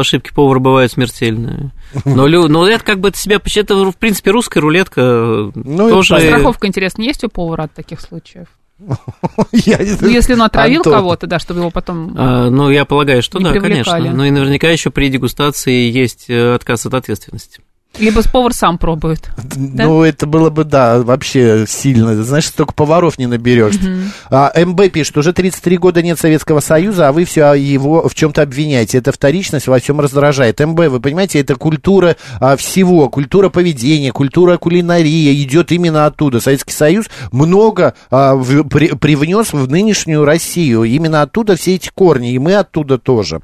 [0.00, 1.70] ошибки повара бывают смертельные.
[2.04, 6.18] Но, но это как бы это себя, это в принципе русская рулетка ну, тоже...
[6.18, 8.48] Страховка, интересно, есть у повара от таких случаев?
[9.52, 9.98] Я не знаю.
[10.02, 10.92] Ну, если он отравил Антон.
[10.92, 12.14] кого-то, да, чтобы его потом.
[12.16, 13.98] А, ну, я полагаю, что да, конечно.
[13.98, 17.60] Ну и наверняка еще при дегустации есть э, отказ от ответственности.
[17.98, 19.30] Либо повар сам пробует.
[19.56, 20.08] Ну, да?
[20.08, 22.22] это было бы, да, вообще сильно.
[22.22, 23.76] Знаешь, столько поваров не наберешь.
[23.76, 24.10] Угу.
[24.30, 28.42] А, МБ пишет, уже 33 года нет Советского Союза, а вы все его в чем-то
[28.42, 28.98] обвиняете.
[28.98, 30.60] Это вторичность во всем раздражает.
[30.60, 36.40] МБ, вы понимаете, это культура а, всего, культура поведения, культура кулинарии идет именно оттуда.
[36.40, 40.84] Советский Союз много а, в, при, привнес в нынешнюю Россию.
[40.84, 43.40] Именно оттуда все эти корни, и мы оттуда тоже.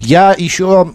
[0.00, 0.92] Я еще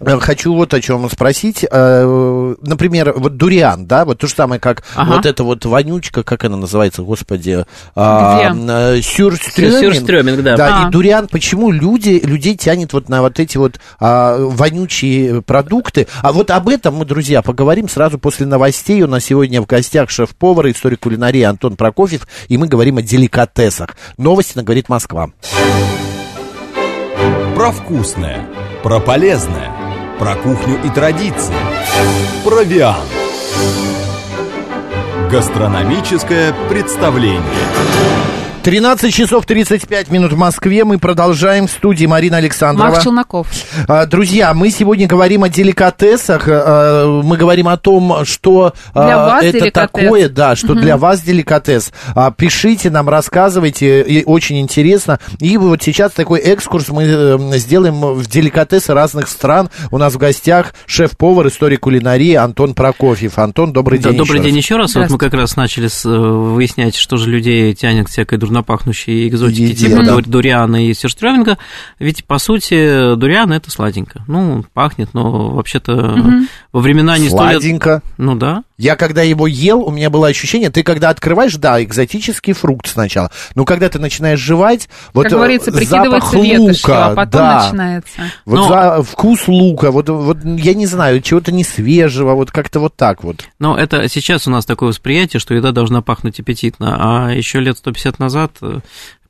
[0.00, 1.64] Хочу вот о чем спросить.
[1.70, 5.12] Э, Например, вот дуриан, да, вот то же самое, как Ага.
[5.16, 8.72] вот эта вот вонючка, как она называется, господи, а, Где?
[8.98, 9.94] э, сюрстрёминг.
[9.94, 10.56] Сюрстрёминг, да.
[10.56, 10.88] Да, А.
[10.88, 16.08] и дуриан, почему люди, людей тянет вот на вот эти вот а, вонючие продукты.
[16.22, 19.00] А вот об этом мы, друзья, поговорим сразу после новостей.
[19.02, 23.90] У нас сегодня в гостях шеф-повар, историк кулинарии Антон Прокофьев, и мы говорим о деликатесах.
[24.18, 25.28] Новости на «Говорит Москва».
[27.54, 28.48] Про вкусное,
[28.82, 29.70] про полезное,
[30.18, 31.54] про кухню и традиции.
[32.44, 32.96] Провиан.
[35.30, 37.42] Гастрономическое представление.
[38.64, 40.84] 13 часов 35 минут в Москве.
[40.84, 42.92] Мы продолжаем в студии Марина Александрова.
[42.92, 43.46] Марк Челноков.
[43.86, 46.44] А, Друзья, мы сегодня говорим о деликатесах.
[46.48, 49.72] а, Мы говорим о том, что а, Для вас это деликатес.
[49.74, 51.92] такое, да, что для вас деликатес.
[52.38, 55.18] Пишите нам, рассказывайте, и очень интересно.
[55.40, 59.68] И вот сейчас такой экскурс мы э, сделаем в деликатесы разных стран.
[59.90, 63.38] У нас в гостях шеф-повар, историк кулинарии Антон Прокофьев.
[63.38, 64.18] Антон, добрый Да, день.
[64.18, 64.64] добрый еще день раз.
[64.64, 64.94] еще раз.
[64.94, 69.62] Вот мы как раз начали э, выяснять, что же людей тянет к всякой дурнопахнущей экзотики
[69.62, 70.12] Еде, типа да.
[70.12, 71.58] дур- дуриана и сюрстрёминга.
[71.98, 74.22] Ведь, по сути, дуриан– это сладенько.
[74.28, 76.16] Ну, пахнет, но вообще-то
[76.72, 77.60] во времена не сто лет...
[77.60, 78.02] Сладенько.
[78.16, 78.62] Ну да.
[78.76, 83.30] Я когда его ел, у меня было ощущение, ты когда открываешь, да, экзотический фрукт сначала,
[83.54, 88.20] но когда ты начинаешь жевать, вот как э, говорится, запах лука, а потом да, начинается.
[88.44, 92.80] вот Но- за- вкус лука, вот, вот я не знаю, чего-то не свежего, вот как-то
[92.80, 93.44] вот так вот.
[93.60, 97.78] Но это сейчас у нас такое восприятие, что еда должна пахнуть аппетитно, а еще лет
[97.78, 98.80] 150 назад, э,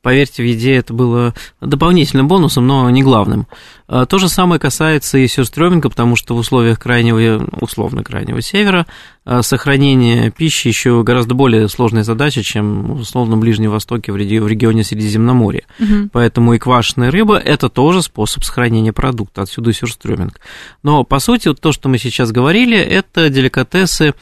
[0.05, 3.47] поверьте, в еде это было дополнительным бонусом, но не главным.
[3.87, 8.85] А То же самое касается и сюрстрёминга, потому что в условиях крайнего, условно крайнего севера,
[9.25, 14.37] а, сохранение пищи еще гораздо более сложная задача, чем в условном Ближнем Востоке в реги-
[14.37, 15.63] в регионе Средиземноморья.
[16.11, 20.39] Поэтому и квашеная рыба– это тоже способ сохранения продукта, отсюда и сюрстрёминг.
[20.83, 24.13] Но, по сути, вот то, что мы сейчас говорили, это деликатесы,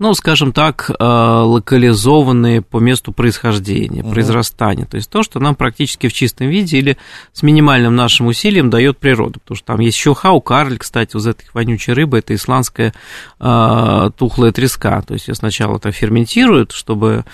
[0.00, 4.86] ну, скажем так, э, локализованные по месту происхождения, произрастания.
[4.86, 6.96] То есть то, что нам практически в чистом виде или
[7.34, 9.40] с минимальным нашим усилием дает природа.
[9.40, 12.94] Потому что там есть еще хау-карль, кстати, вот этой вонючей рыбы, это исландская
[13.40, 15.02] э, тухлая треска.
[15.02, 17.26] То есть ее сначала так ферментируют, чтобы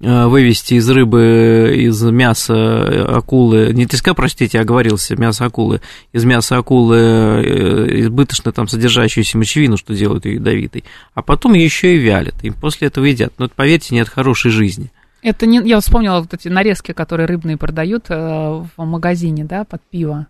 [0.00, 5.82] вывести из рыбы, из мяса акулы, не треска, простите, оговорился, мясо акулы,
[6.12, 10.84] из мяса акулы э, избыточно там содержащуюся мочевину, что делают ее ядовитой,
[11.14, 13.34] а потом еще и вялят, и после этого едят.
[13.38, 14.90] Но это, поверьте, нет хорошей жизни.
[15.22, 19.82] Это не, я вспомнила вот эти нарезки, которые рыбные продают э, в магазине, да, под
[19.90, 20.26] пиво.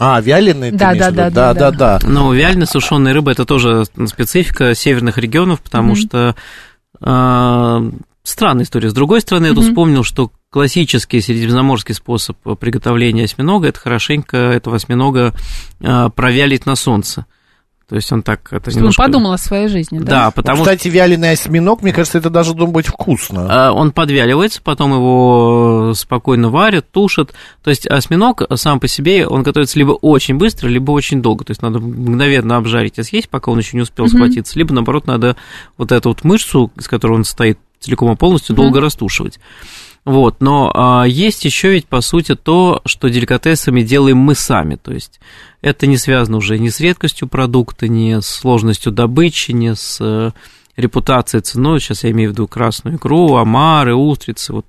[0.00, 0.70] А, вяленый?
[0.70, 1.98] ты Да, да, да, да, да, да.
[2.00, 2.08] да.
[2.08, 5.96] Но вяленая сушеная рыба это тоже специфика северных регионов, потому Мгм.
[5.96, 6.34] что
[7.00, 7.90] э,
[8.28, 8.90] странная история.
[8.90, 14.76] С другой стороны, я тут вспомнил, что классический средиземноморский способ приготовления осьминога это хорошенько этого
[14.76, 15.34] осьминога
[15.80, 17.26] э, провялить на солнце.
[17.88, 19.02] То есть он так это Ну, немножко...
[19.02, 20.04] подумала о своей жизни, да?
[20.04, 23.46] Да, потому что Кстати, вяленый осьминог, мне кажется, это должно быть вкусно.
[23.48, 27.32] А, Он подвяливается, потом его спокойно варят, тушат.
[27.64, 31.46] То есть осьминог сам по себе, он готовится либо очень быстро, либо очень долго.
[31.46, 34.58] То есть надо мгновенно обжарить и съесть, пока он еще не успел схватиться.
[34.58, 35.36] Либо, наоборот, надо
[35.78, 38.62] вот эту вот мышцу, из которой он состоит целиком и полностью, Мгм.
[38.62, 39.38] долго растушивать.
[40.04, 44.92] Вот, но а, есть еще ведь, по сути, то, что деликатесами делаем мы сами, то
[44.92, 45.20] есть
[45.60, 50.30] это не связано уже ни с редкостью продукта, ни с сложностью добычи, ни с э,
[50.76, 54.66] репутацией ценой, сейчас я имею в виду красную икру, омары, устрицы, вот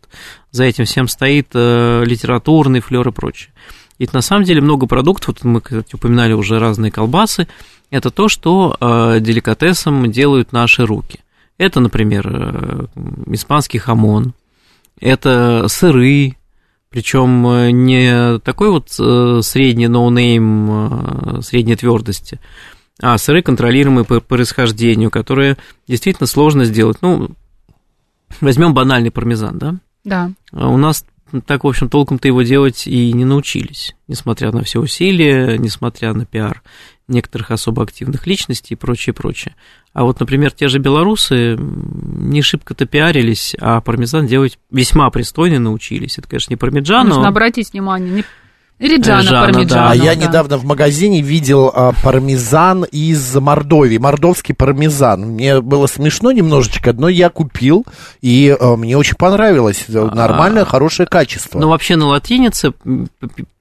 [0.51, 3.53] за этим всем стоит э, литературный флер и прочее.
[3.97, 7.47] И на самом деле много продуктов, вот мы, кстати, упоминали уже разные колбасы,
[7.91, 11.19] это то, что э, деликатесом делают наши руки.
[11.59, 12.85] Это, например, э,
[13.27, 14.33] испанский хамон,
[14.99, 16.37] это сыры,
[16.89, 22.39] причем э, не такой вот э, средний ноунейм средней твердости,
[23.01, 26.99] а сыры, контролируемые по происхождению, которые действительно сложно сделать.
[27.01, 27.31] Ну,
[28.39, 29.75] возьмем банальный пармезан, да?
[30.05, 30.31] Да.
[30.53, 31.05] А У нас
[31.45, 36.25] так, в общем, толком-то его делать и не научились, несмотря на все усилия, несмотря на
[36.25, 36.63] пиар
[37.09, 39.55] некоторых особо активных личностей и прочее, прочее.
[39.93, 46.17] А вот, например, те же белорусы не шибко-то пиарились, а пармезан делать весьма пристойно научились.
[46.17, 47.29] Это, конечно, не пармиджан, Нужно но...
[47.29, 48.11] обратить внимание.
[48.11, 48.23] Не...
[48.79, 49.91] Реджана Жана, пармиджано.
[49.91, 50.27] А я да.
[50.27, 55.21] недавно в магазине видел а, пармезан из Мордовии, мордовский пармезан.
[55.21, 57.85] Мне было смешно немножечко, но я купил,
[58.21, 59.83] и а, мне очень понравилось.
[59.89, 61.59] Нормальное, хорошее качество.
[61.59, 62.73] Ну, вообще на латинице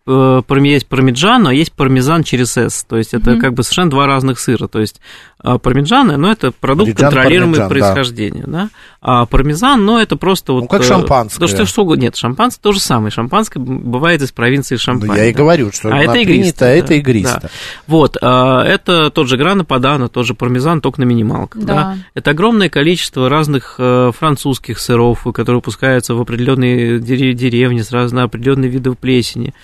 [0.08, 2.84] э, есть пармиджано, а есть пармезан через «с».
[2.84, 3.40] То есть это Мгм.
[3.40, 4.66] как бы совершенно два разных сыра.
[4.66, 5.00] То есть
[5.40, 7.68] а, пармиджано, ну, это продукт контролируемый пармиджан, да.
[7.68, 8.70] происхождения, да.
[9.00, 10.68] А пармезан, ну, это просто вот...
[10.68, 11.40] как э, шампанское.
[11.40, 12.02] Да что, что угодно.
[12.02, 13.12] Нет, шампанское то же самое.
[13.12, 15.16] Шампанское бывает из провинции Ну, Шампань.
[15.16, 16.72] я и говорю, что А это игристое.
[16.72, 17.40] а это игристо.
[17.42, 17.48] да.
[17.86, 21.62] Вот, а, это тот же грана падана, тот же пармезан, только на минималках.
[21.62, 21.74] Да.
[21.74, 21.98] Да.
[22.14, 28.24] Это огромное количество разных э, французских сыров, которые выпускаются в определенные дере- деревни с разно
[28.24, 29.54] определенные виды плесени.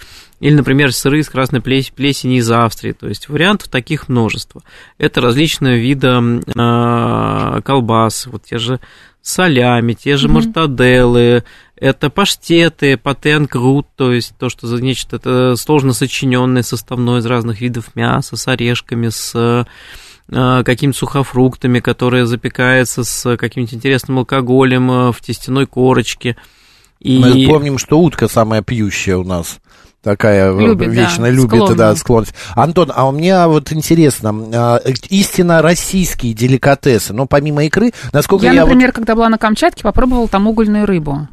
[0.45, 2.93] Или, например, сыры с красной плес- плесени из Австрии.
[2.93, 4.63] То есть вариантов таких множество.
[4.99, 8.79] Это различные виды э, колбас, вот те же
[9.23, 11.45] солями, те же мартаделлы,
[11.77, 17.25] это паштеты, патен крут, то есть то, что за нечто это сложно сочиненное составное из
[17.25, 19.33] разных видов мяса, с орешками, с
[20.29, 26.37] э, какими-то сухофруктами, которые запекаются с каким-нибудь интересным алкоголем э, в тестяной корочке.
[27.01, 27.19] И...
[27.19, 29.59] Мы помним, что утка самая пьющая у нас.
[30.05, 31.75] Такая э, Любит, да, вечно любит, склонна.
[31.75, 32.35] да, склонность.
[32.55, 34.77] Антон, а у меня вот интересно, а,
[35.09, 39.83] истинно российские деликатесы, но помимо икры, насколько Я, я, вот- например, когда была на Камчатке,
[39.83, 41.27] попробовала там угольную рыбу.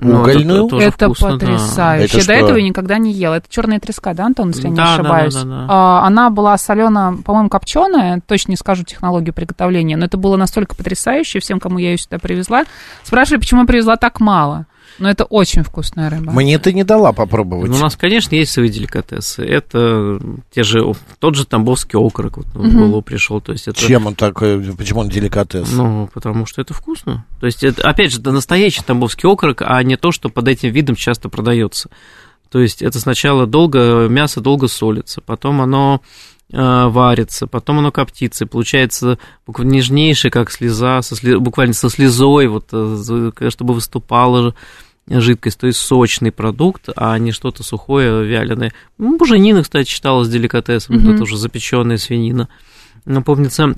[0.00, 0.68] Ну, это угольную?
[0.68, 1.46] тоже это вкусно, да.
[1.46, 2.04] потрясающе.
[2.04, 2.32] Это До что?
[2.34, 3.34] этого я никогда не ела.
[3.34, 5.34] Это черная треска, да, Антон, если я не Да, да, ошибаюсь?
[5.34, 5.66] да, да, да.
[5.68, 8.20] А, Она была солена, по-моему, копченая.
[8.24, 11.40] Точно не скажу технологию приготовления, но это было настолько потрясающе.
[11.40, 12.62] Всем, кому я ее сюда привезла,
[13.02, 14.66] спрашивали, почему я привезла так мало.
[14.98, 16.32] Но это очень вкусная рыба.
[16.32, 17.70] Мне ты не дала попробовать.
[17.70, 19.44] Ну, у нас, конечно, есть свои деликатесы.
[19.44, 20.80] Это те же,
[21.18, 23.40] тот же тамбовский окорок вот, в голову пришел.
[23.40, 25.70] То есть это, Чем он такой, почему он деликатес?
[25.72, 27.24] Ну, потому что это вкусно.
[27.40, 30.70] То есть, это, опять же, это настоящий тамбовский окорок, а не то, что под этим
[30.72, 31.90] видом часто продается.
[32.50, 36.00] То есть, это сначала долго, мясо долго солится, потом оно
[36.50, 41.90] э, варится, потом оно коптится, и получается буквально нежнейшее, как слеза, со сли- буквально со
[41.90, 44.54] слезой, вот, э, чтобы выступала
[45.10, 48.72] жидкость, то есть сочный продукт, а не что-то сухое, вяленое.
[48.98, 51.14] Ну, буженина, кстати, считалась деликатесом, Мгм.
[51.14, 52.48] это уже запеченная свинина.
[53.04, 53.74] Но помнится,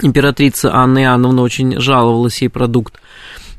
[0.00, 3.00] императрица Анна Иоанновна очень жаловалась сей продукт.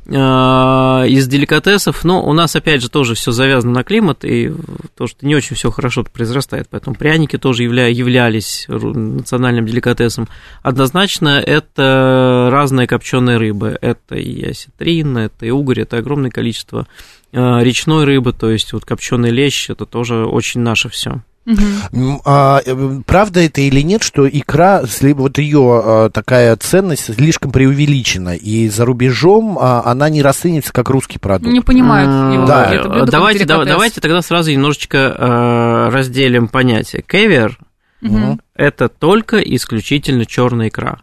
[0.06, 4.52] Э, Из деликатесов, но у нас, опять же, тоже все завязано на климат, и
[4.96, 10.28] то, что не очень все хорошо произрастает, поэтому пряники тоже явля- являлись национальным деликатесом.
[10.62, 16.88] Однозначно, это разная копченая рыба, это и осетрин, это и угорь, это огромное количество
[17.32, 21.22] э, речной рыбы, то есть вот копченый лещ, это тоже очень наше все.
[21.44, 24.82] М, а, э, правда это или нет, что икра,
[25.14, 30.88] вот ее а, такая ценность слишком преувеличена, и за рубежом а, она не расценивается как
[30.88, 31.52] русский продукт?
[31.52, 32.46] Не понимают его.
[32.46, 32.66] Да.
[32.72, 37.02] это блюдо как давайте, да- давайте тогда сразу немножечко э, разделим понятие.
[37.06, 37.58] Кевер
[38.00, 38.40] Мгм.
[38.54, 41.00] это только исключительно черная икра.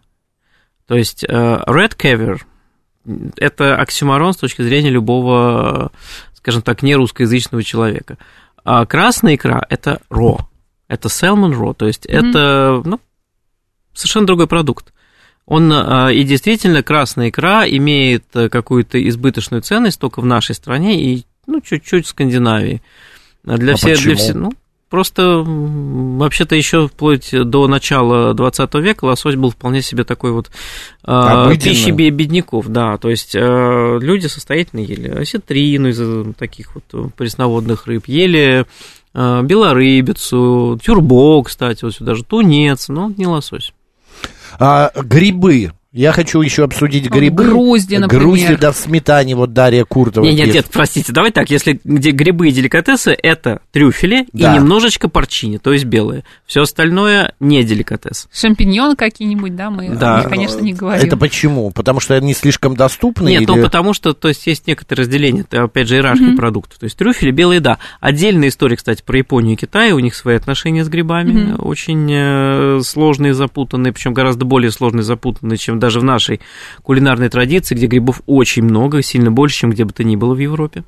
[0.88, 1.28] То есть э,
[1.68, 2.40] red caviar
[3.38, 5.92] это оксюморон с точки зрения любого,
[6.34, 8.18] скажем так, нерусскоязычного человека.
[8.64, 10.40] А красная икра это raw,
[10.88, 12.30] это salmon raw, то есть Мгм.
[12.30, 13.00] это ну,
[13.94, 14.94] совершенно другой продукт.
[15.46, 21.02] Он э, и действительно красная икра имеет э, какую-то избыточную ценность только в нашей стране
[21.02, 22.82] и ну чуть-чуть в Скандинавии.
[23.44, 24.54] Для А всех, для всех, ну
[24.90, 30.50] просто вообще-то еще вплоть до начала 20 века лосось был вполне себе такой вот
[31.06, 36.76] э, пищей бе- бедняков, да, то есть э, люди состоятельно ели осетрину из э, таких
[36.76, 38.66] вот э, пресноводных рыб, ели
[39.14, 43.74] э, белорыбицу, тюрбо, кстати, вот сюда же тунец, но не лосось.
[44.60, 45.72] А, грибы.
[45.92, 47.46] Я хочу еще обсудить А, грибы.
[47.46, 48.24] грузди, например.
[48.24, 50.24] Грузди, да, в сметане, вот Дарья Куртова.
[50.24, 54.54] Нет, нет, нет, простите, давай так, если где грибы и деликатесы, это трюфели Да.
[54.54, 56.26] и немножечко порчини, то есть белые.
[56.46, 58.28] Все остальное не деликатес.
[58.32, 60.18] Шампиньоны какие-нибудь, да, мы Да.
[60.18, 61.08] о них, конечно, не говорим.
[61.08, 61.72] Это почему?
[61.72, 63.28] Потому что они слишком доступны?
[63.30, 66.78] Нет, или- ну потому что, то есть, есть некоторые разделения, это, опять же, иерархия продуктов.
[66.78, 67.80] То есть, трюфели белые, да.
[68.00, 71.68] Отдельная история, кстати, про Японию и Китай, у них свои отношения с грибами, Мгм.
[71.68, 76.40] очень э, сложные, запутанные, причем гораздо более сложные, запутанные, чем даже в нашей
[76.84, 80.40] кулинарной традиции, где грибов очень много, сильно больше, чем где бы то ни было в
[80.40, 80.84] Европе.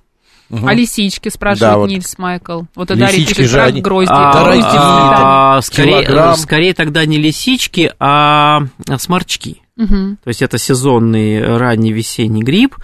[0.49, 0.67] Мгм.
[0.67, 1.89] А лисички, спрашивает Да, вот.
[1.89, 2.63] Нильс Майкл.
[2.75, 4.11] Вот и Дарья Лисички пишет же они- грозди.
[4.13, 6.35] А, Грозди а, скорее, Килограмм.
[6.35, 8.63] скорее тогда не лисички, а
[8.97, 9.61] сморчки.
[9.77, 10.17] Мгм.
[10.21, 12.75] То есть это сезонный ранний весенний гриб,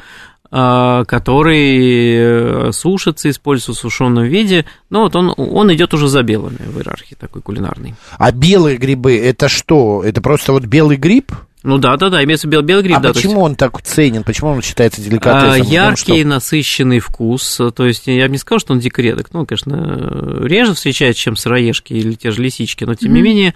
[0.50, 4.63] а, который э, сушится, используется в сушеном виде.
[4.89, 7.96] Но вот он, он идет уже за белыми в иерархии такой кулинарной.
[8.17, 10.04] А белые грибы, это что?
[10.06, 11.34] Это просто вот белый гриб?
[11.63, 12.98] Ну да, да, да, имеется виду белый гриб.
[12.98, 14.24] а да, то есть, почему он так ценен?
[14.24, 15.62] Почему он считается а, деликатесом?
[15.62, 16.28] Он яркий, что?
[16.28, 17.60] насыщенный вкус.
[17.76, 19.30] То есть я бы не сказал, что он дико редок.
[19.34, 23.56] Ну, конечно, реже встречается, чем сыроежки или те же лисички, но тем не менее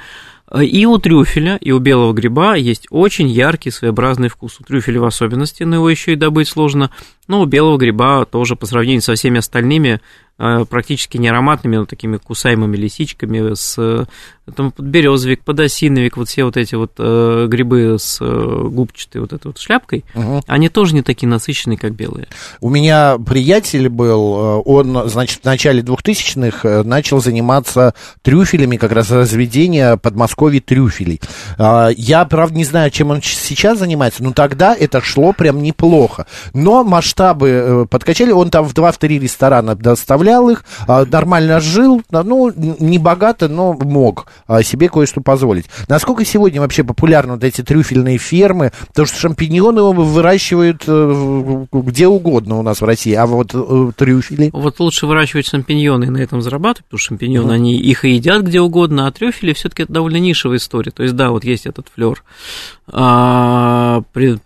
[0.49, 4.59] э, и у трюфеля, и у белого гриба есть очень яркий своеобразный вкус.
[4.59, 6.89] У трюфеля в особенности, но его еще и добыть сложно.
[7.27, 10.01] Ну, у белого гриба тоже по сравнению со всеми остальными
[10.39, 14.07] э, практически не ароматными, но такими кусаемыми лисичками, с
[14.55, 19.47] там, подберезовик, подосиновик, вот все вот эти вот э, грибы с э, губчатой вот этой
[19.47, 20.41] вот шляпкой, Мгм.
[20.47, 22.27] они тоже не такие насыщенные, как белые.
[22.59, 28.91] У меня приятель был, э, он, значит, в начале 2000-х э, начал заниматься трюфелями, как
[28.91, 31.19] раз разведение Подмосковья трюфелей.
[31.57, 36.25] А, Я, правда, не знаю, чем он сейчас занимается, но тогда это шло прям неплохо.
[36.53, 42.51] Но масштабы э, подкачали, он там в 2-3 ресторана доставлял их, а, нормально жил, ну,
[42.55, 44.27] не богато, но мог
[44.63, 45.65] себе кое-что позволить.
[45.87, 48.71] Насколько сегодня вообще популярны вот эти трюфельные фермы?
[48.87, 54.49] Потому что шампиньоны выращивают э, где угодно у нас в России, а вот э, трюфели...
[54.53, 58.43] Вот лучше выращивать шампиньоны и на этом зарабатывать, потому что шампиньоны, они их и едят
[58.43, 60.91] где угодно, а трюфели все таки это довольно нишевая история.
[60.91, 62.23] То есть, да, вот есть этот флер
[62.87, 64.39] а, при,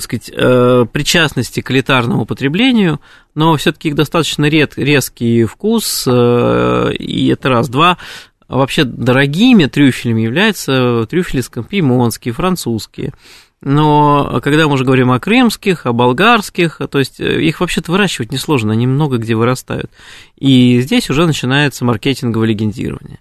[0.00, 3.00] сказать, э, причастности к элитарному потреблению,
[3.34, 7.68] но все таки их достаточно ред, резкий вкус, и это раз.
[7.68, 7.98] Два,
[8.56, 13.12] вообще дорогими трюфелями являются трюфели скампиймонские, французские.
[13.60, 18.30] Но когда мы уже говорим о крымских, о болгарских, то есть э, их вообще-то выращивать
[18.30, 19.90] несложно, они много где вырастают.
[20.36, 23.18] И здесь уже начинается маркетинговое легендирование.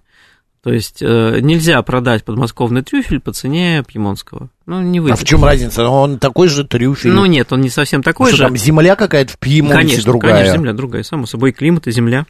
[0.63, 4.49] То есть э, нельзя продать подмосковный трюфель по цене пьемонского.
[4.67, 5.19] Ну, не А выйдет.
[5.19, 5.88] в чем разница?
[5.89, 7.11] Он такой же трюфель.
[7.11, 8.43] Ну, нет, он не совсем такой Что же.
[8.43, 10.34] там земля какая-то в Пьемонте конечно, другая?
[10.34, 12.25] конечно, земля другая, само собой, климат, и земля.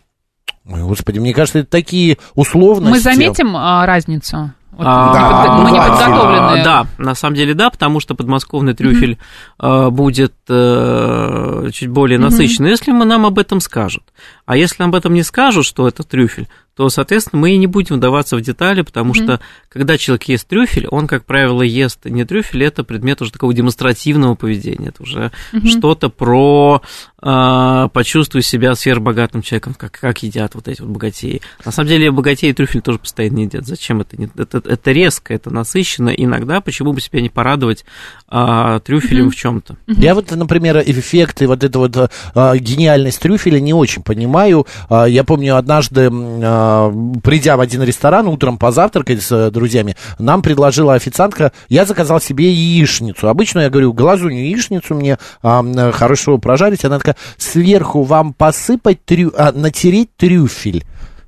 [0.69, 2.91] Ой, господи, мне кажется, это такие условности.
[2.91, 4.51] Мы заметим а, разницу?
[4.71, 6.61] Вот А, подго- мы не да, подготовленные.
[6.61, 9.17] А, Да, на самом деле да, потому что подмосковный трюфель
[9.59, 14.03] э, будет э, чуть более насыщенный, если мы нам об этом скажут.
[14.47, 17.95] А если об этом не скажут, что это трюфель, то, соответственно, мы и не будем
[17.95, 22.63] вдаваться в детали, потому что, когда человек ест трюфель, он, как правило, ест не трюфель,
[22.63, 25.31] это предмет уже такого демонстративного поведения, это уже
[25.65, 26.83] что-то про
[27.19, 31.41] э, почувствуй себя сверхбогатым человеком, как, как едят вот эти вот богатеи.
[31.65, 33.65] На самом деле, богатеи трюфель тоже постоянно едят.
[33.65, 34.15] Зачем это?
[34.37, 36.09] Это, это резко, это насыщенно.
[36.09, 37.85] Иногда почему бы себя не порадовать
[38.27, 39.77] а, трюфелем в чем-то?
[39.87, 41.97] Я вот, например, эффекты, вот это вот
[42.35, 44.36] а, гениальность трюфеля не очень понимаю.
[44.89, 46.91] А, я помню, однажды, а,
[47.23, 52.51] придя в один ресторан, утром позавтракать с э, друзьями, нам предложила официантка, я заказал себе
[52.51, 53.27] яичницу.
[53.27, 56.85] Обычно я говорю, глазунью яичницу мне а, м, хорошо прожарить.
[56.85, 59.33] Она такая, сверху вам посыпать, трю...
[59.37, 60.85] а, натереть трюфель.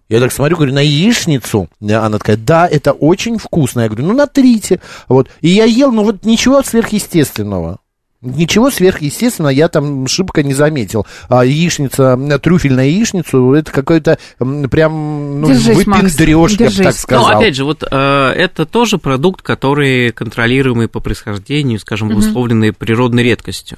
[0.09, 1.69] Я так смотрю, говорю, на яичницу.
[1.81, 3.81] Она такая, да, это очень вкусно.
[3.81, 4.81] Я говорю, ну, натрите.
[5.07, 5.29] Вот.
[5.41, 7.77] И я ел, ну, вот ничего сверхъестественного.
[8.21, 11.07] Ничего сверхъестественного я там шибко не заметил.
[11.29, 14.17] А яичница, м, трюфель на яичницу, это какой-то
[14.69, 17.31] прям, ну, Держись, выпендрёж, я бы так сказал.
[17.31, 23.23] Ну, опять же, вот э, это тоже продукт, который контролируемый по происхождению, скажем, условленный природной
[23.23, 23.77] редкостью.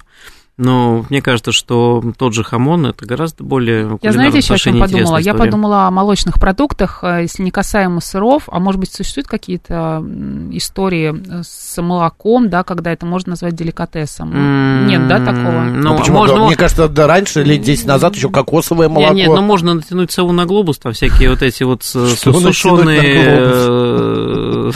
[0.57, 4.79] Но мне кажется, что тот же хамон это гораздо более Я знаете еще о чем
[4.79, 5.17] подумала?
[5.17, 10.03] Я подумала о молочных продуктах, э, если не касаемо сыров, а может быть существуют какие-то
[10.51, 14.31] истории э, с молоком, да, когда это можно назвать деликатесом?
[14.33, 15.61] М, Нет, да, такого?
[15.63, 16.17] Ну, А почему?
[16.17, 19.13] можно, Да, Мне кажется, да, раньше, лет 10 назад, еще кокосовое молоко.
[19.13, 23.21] Нет, ну можно натянуть сову на глобус, там всякие вот эти вот сушеные...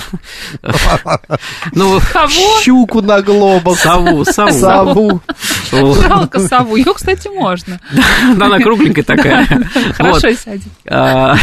[1.74, 2.00] Ну?
[2.62, 3.80] Щуку на глобус.
[3.80, 4.52] сову, сову.
[4.52, 5.22] Сову.
[6.08, 6.76] Жалко сову.
[6.76, 7.80] Ее, кстати, можно.
[8.36, 9.46] Да, она кругленькая такая.
[9.94, 10.64] Хорошо сядет.
[10.88, 11.36] А,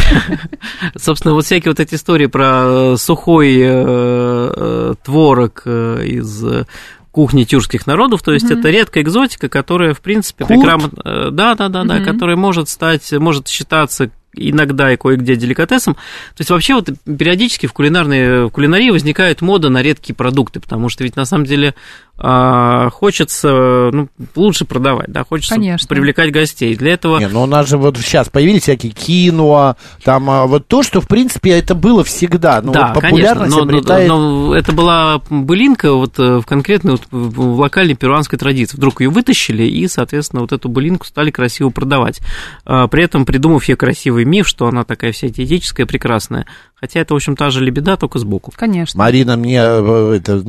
[0.95, 6.65] Собственно, вот всякие вот эти истории про сухой э, э, творог э, из э,
[7.11, 10.59] кухни тюркских народов, то есть это редкая экзотика, которая, в принципе, Курт?
[10.59, 11.31] приграмотно...
[11.31, 15.95] Да, да, да, да, которая может стать, может считаться иногда и кое-где деликатесом.
[15.95, 20.89] То есть вообще вот периодически в, кулинарной, в кулинарии возникает мода на редкие продукты, потому
[20.89, 21.75] что ведь на самом деле
[22.17, 25.87] а, хочется ну, лучше продавать, да, хочется Конечно.
[25.87, 26.75] привлекать гостей.
[26.75, 30.67] Для этого Не, ну у нас же вот сейчас появились всякие киноа, там а, вот
[30.67, 32.61] то, что, в принципе, это было всегда.
[32.61, 34.07] Ну, да, вот популярность конечно, но, обретает...
[34.07, 38.77] но это была былинка вот э, в конкретной вот, в в локальной перуанской традиции.
[38.77, 42.19] Вдруг ее вытащили и, соответственно, вот эту былинку стали красиво продавать.
[42.65, 46.45] А, При этом придумав ей красивый миф, что она такая вся диетическая, прекрасная.
[46.83, 48.51] Хотя это, в общем, та же лебеда, только сбоку.
[48.53, 48.99] Конечно.
[48.99, 50.43] Марина мне э, это,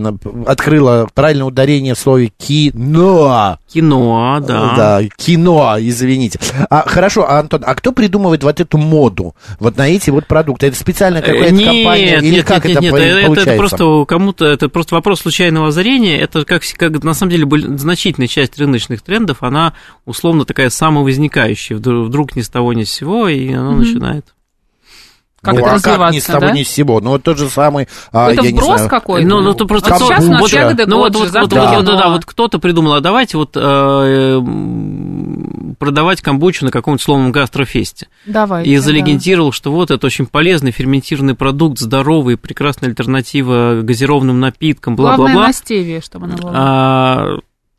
[0.48, 3.60] открыла правильное ударение в слове кино.
[3.72, 4.74] Кино, да.
[4.74, 6.40] Да, кино, извините.
[6.68, 10.66] А, хорошо, а, Антон, а кто придумывает вот эту моду, вот на эти вот продукты?
[10.66, 12.18] Это специальная какая-то Э, нет, компания?
[12.18, 13.56] Или нет, как нет, это нет, по- это, это получается?
[13.56, 16.18] просто кому-то, это просто вопрос случайного озарения.
[16.18, 17.46] Это как, как на самом деле
[17.78, 19.74] значительная часть рыночных трендов, она
[20.04, 21.76] условно такая самовозникающая.
[21.76, 24.34] Вдруг, вдруг ни с того ни с сего, и она начинает.
[25.44, 26.52] Как ну, это а как развиваться, ни с того, да?
[26.52, 27.00] ни с сего.
[27.00, 29.28] Ну, вот тот же самый, а, это я не вброс знаю, какой-то?
[29.28, 31.40] Ну, ну, это просто вот кто- сейчас у нас ягоды Ну, вот, Годжи, вот, вот,
[31.40, 31.82] вот, задумано.
[31.82, 34.42] да, да, вот кто-то придумал, а давайте вот э,
[35.78, 38.08] продавать камбучу на каком-нибудь словном гастрофесте.
[38.26, 38.82] Давайте, И да.
[38.82, 45.46] залегендировал, что вот это очень полезный ферментированный продукт, здоровый, прекрасная альтернатива газированным напиткам, Главное бла-бла-бла.
[45.48, 46.52] на стеве, чтобы она была.
[46.54, 47.26] А,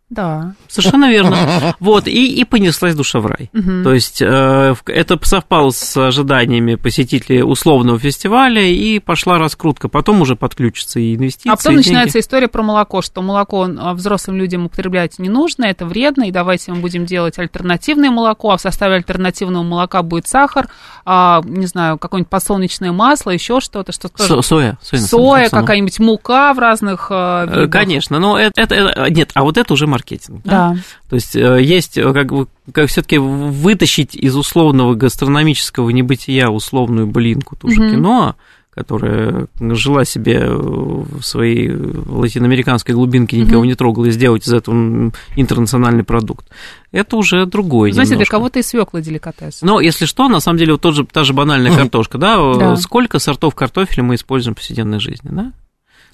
[0.09, 0.53] Да.
[0.67, 1.75] совершенно верно.
[1.79, 3.49] Вот, и, и понеслась душа в рай.
[3.53, 3.83] Мгм.
[3.83, 9.89] То есть э, это совпало с ожиданиями посетителей условного фестиваля, и пошла раскрутка.
[9.89, 11.49] Потом уже подключатся и инвестиции.
[11.49, 12.23] А потом и начинается деньги.
[12.23, 16.71] история про молоко, что молоко а, взрослым людям употреблять не нужно, это вредно, и давайте
[16.71, 20.69] мы будем делать альтернативное молоко, а в составе альтернативного молока будет сахар,
[21.05, 24.43] а, не знаю, какое-нибудь подсолнечное масло, еще что-то, что Со- тоже...
[24.43, 24.77] соя.
[24.81, 27.71] Соя, Соя, какая-нибудь мука в разных Э, видах.
[27.71, 30.04] Конечно, но это, это- это- нет, а вот это уже маркетинг.
[30.43, 30.77] Да.
[31.09, 37.07] То есть э, есть э, как бы как все-таки вытащить из условного гастрономического небытия условную
[37.07, 37.91] блинку, ту же Мгм.
[37.91, 38.35] кино,
[38.73, 43.67] которая жила себе в своей латиноамериканской глубинке, никого Мгм.
[43.69, 46.45] не трогала, и сделать из этого интернациональный продукт.
[46.91, 48.31] Это уже другой Знаете, для немножко.
[48.37, 49.61] кого-то и свекла деликатес.
[49.61, 52.75] Но если что, на самом деле, вот тот же, та же банальная картошка, да, Да.
[52.75, 55.51] сколько сортов картофеля мы используем в повседневной жизни, да?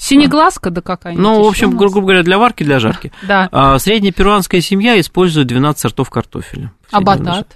[0.01, 1.23] Синеглазка, да какая-нибудь.
[1.23, 3.11] Ну, в общем, грубо говоря, для варки, для жарки.
[3.21, 3.47] Да.
[3.51, 6.71] А средняя перуанская семья использует 12 сортов картофеля.
[6.91, 7.47] А батат?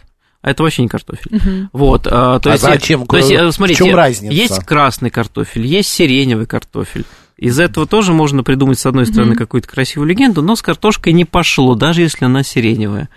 [0.44, 1.32] А это вообще не картофель.
[1.36, 1.70] Мгм.
[1.74, 3.08] Вот, а, то А есть, зачем?
[3.08, 4.32] То есть, э, В смотрите, чем разница?
[4.32, 7.04] есть красный картофель, есть сиреневый картофель.
[7.38, 9.40] Из этого тоже можно придумать, с одной стороны, Мгм.
[9.40, 13.10] какую-то красивую легенду, но с картошкой не пошло, даже если она сиреневая.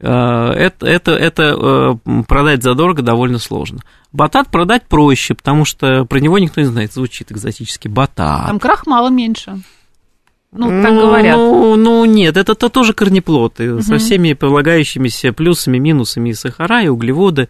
[0.00, 3.80] А, Это, это, это продать задорого довольно сложно.
[4.16, 6.92] Батат продать проще, потому что про него никто не знает.
[6.92, 7.88] Звучит экзотически.
[7.88, 8.46] Батат.
[8.46, 9.60] Там крахмала меньше.
[10.52, 11.36] Ну, так говорят.
[11.36, 16.82] Ну, ну, нет, это, то тоже корнеплод, и со всеми полагающимися плюсами, минусами и сахара,
[16.82, 17.48] и углеводы.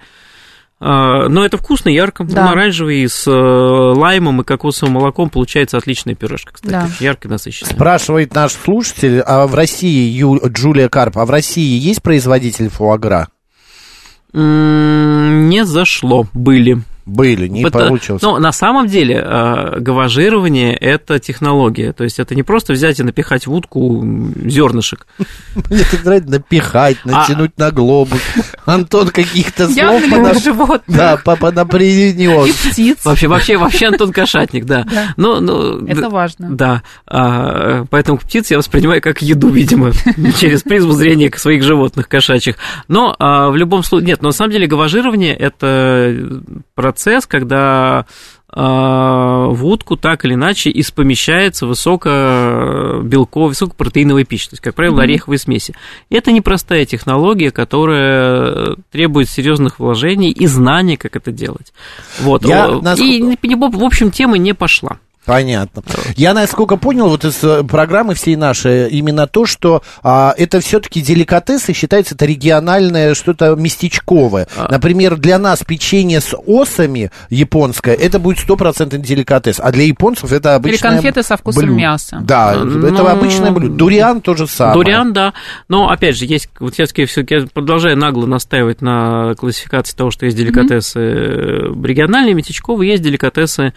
[0.78, 2.42] А, Но это вкусно, ярко, Да.
[2.42, 6.88] Он оранжевый, с э, лаймом и кокосовым молоком получается отличная пирожка, кстати, Да.
[7.10, 7.72] очень насыщенная.
[7.72, 13.28] Спрашивает наш слушатель, а в России, Ю- Джулия Карп, а в России есть производитель фуагра?
[14.32, 16.82] Не зашло, были.
[17.06, 18.20] Были, не Пыта- получилось.
[18.20, 21.92] Но на самом деле э, гаважирование– это технология.
[21.92, 24.04] То есть это не просто взять и напихать в утку
[24.44, 25.06] зернышек.
[25.54, 28.20] Мне так нравится напихать, А натянуть на глобус.
[28.64, 30.96] Антон каких-то слов подо- животных.
[30.96, 32.48] Да, папа напринес.
[32.48, 33.04] И птиц.
[33.04, 34.84] Вообще, вообще, вообще Антон Кошатник, да.
[34.92, 35.14] Да.
[35.16, 36.48] Ну, ну, Это важно.
[36.56, 39.92] Да, а, поэтому птиц я воспринимаю как еду, видимо,
[40.40, 42.56] через призму зрения к своих животных кошачьих.
[42.88, 46.42] Но а, в любом случае, нет, но на самом деле гаважирование– это
[46.96, 48.06] процесс, когда
[48.48, 55.38] а, в утку так или иначе испомещается высокобелковая, высокопротеиновая пища, то есть, как правило, ореховые
[55.38, 55.74] смеси.
[56.08, 61.74] Это непростая технология, которая требует серьезных вложений и знаний, как это делать.
[62.20, 62.46] Вот.
[62.46, 64.98] Я О, насколько- И, в общем, тема не пошла.
[65.26, 65.82] Понятно.
[66.16, 71.02] Я, насколько понял, вот из э, программы всей нашей, именно то, что а, это все-таки
[71.02, 74.46] деликатес, и считается это региональное что-то местечковое.
[74.56, 74.70] А.
[74.70, 80.50] Например, для нас печенье с осами японское, это будет стопроцентный деликатес, а для японцев это
[80.50, 81.80] Или обычное конфеты со вкусом блюдо.
[81.80, 82.18] мяса.
[82.22, 83.74] Да, это Ну, обычное блюдо.
[83.74, 84.74] Дуриан тоже самое.
[84.74, 85.34] Дуриан, да.
[85.68, 90.36] Но опять же, есть, вот я все-таки продолжаю нагло настаивать на классификации того, что есть
[90.36, 93.74] деликатесы э, региональные, местечковые, есть деликатесы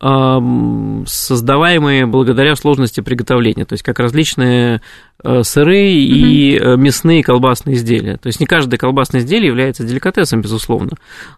[0.00, 4.80] создаваемые благодаря сложности приготовления, то есть как различные
[5.22, 8.16] э, сыры и э, мясные колбасные изделия.
[8.16, 10.92] То есть не каждое колбасное изделие является деликатесом, безусловно,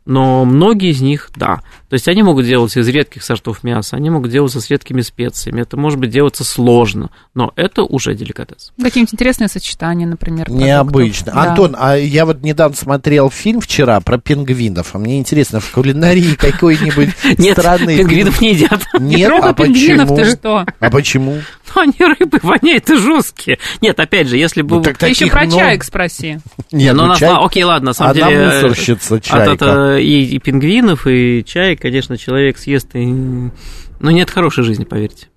[0.05, 1.61] но многие из них, да.
[1.89, 5.63] То есть они могут делаться из редких сортов мяса, они могут делаться с редкими специями,
[5.63, 8.73] это может быть делаться сложно, но это уже деликатес.
[8.81, 10.47] Какие-нибудь интересные сочетания, например.
[10.47, 10.67] продуктов.
[10.67, 11.33] Необычно.
[11.33, 11.43] Да.
[11.51, 16.35] Антон, а я вот недавно смотрел фильм вчера про пингвинов, а мне интересно, в кулинарии
[16.35, 17.99] какой-нибудь Нет, странный...
[17.99, 18.83] пингвинов не едят.
[18.99, 20.67] Нет, а пингвинов, почему?
[20.79, 21.39] А почему?
[21.75, 23.59] Ну, они рыбы воняют и жесткие.
[23.81, 24.77] Нет, опять же, если бы...
[24.77, 25.63] Ну, так Ты еще про много.
[25.63, 26.39] чаек спроси.
[26.73, 28.41] Нет, ну, ну, чай- сла- Окей, ладно, на самом Одна деле...
[28.43, 29.53] э, мусорщица от чайка.
[29.53, 33.07] это и, и пингвинов, и чай, конечно, человек съест, и...
[33.07, 35.29] но нет хорошей жизни, поверьте.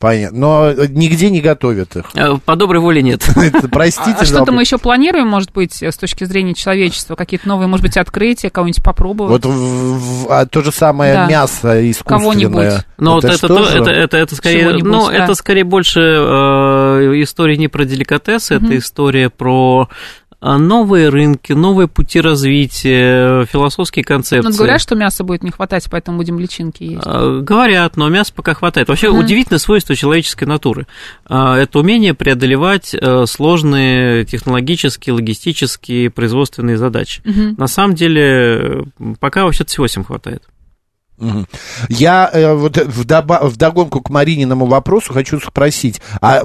[0.00, 0.38] Понятно.
[0.38, 2.06] Но нигде не готовят их.
[2.14, 3.22] Э, По доброй воле нет.
[3.70, 4.52] Простите, А что-то жалко.
[4.52, 7.16] мы еще планируем, может быть, с точки зрения человечества?
[7.16, 9.44] Какие-то новые, может быть, открытия, кого-нибудь попробовать?
[9.44, 12.18] Вот а то же самое мясо искусственное.
[12.18, 12.84] Кого-нибудь.
[12.96, 19.28] Но вот Это скорее, ну, это скорее больше э, история не про деликатесы, это история
[19.28, 19.90] про
[20.29, 24.48] э, новые рынки, новые пути развития, философские концепции.
[24.50, 27.02] Ну, говорят, что мяса будет не хватать, поэтому будем личинки есть.
[27.06, 28.88] Э, Говорят, но мяса пока хватает.
[28.88, 29.20] Вообще Мгм.
[29.20, 30.86] удивительное свойство человеческой натуры.
[31.28, 37.22] Э, Это умение преодолевать э, сложные технологические, логистические, производственные задачи.
[37.24, 37.54] Мгм.
[37.58, 38.84] На самом деле,
[39.20, 40.42] пока вообще всего всем хватает.
[41.88, 46.42] Я э, вот вдоба- вдогонку к Марининому вопросу хочу спросить, а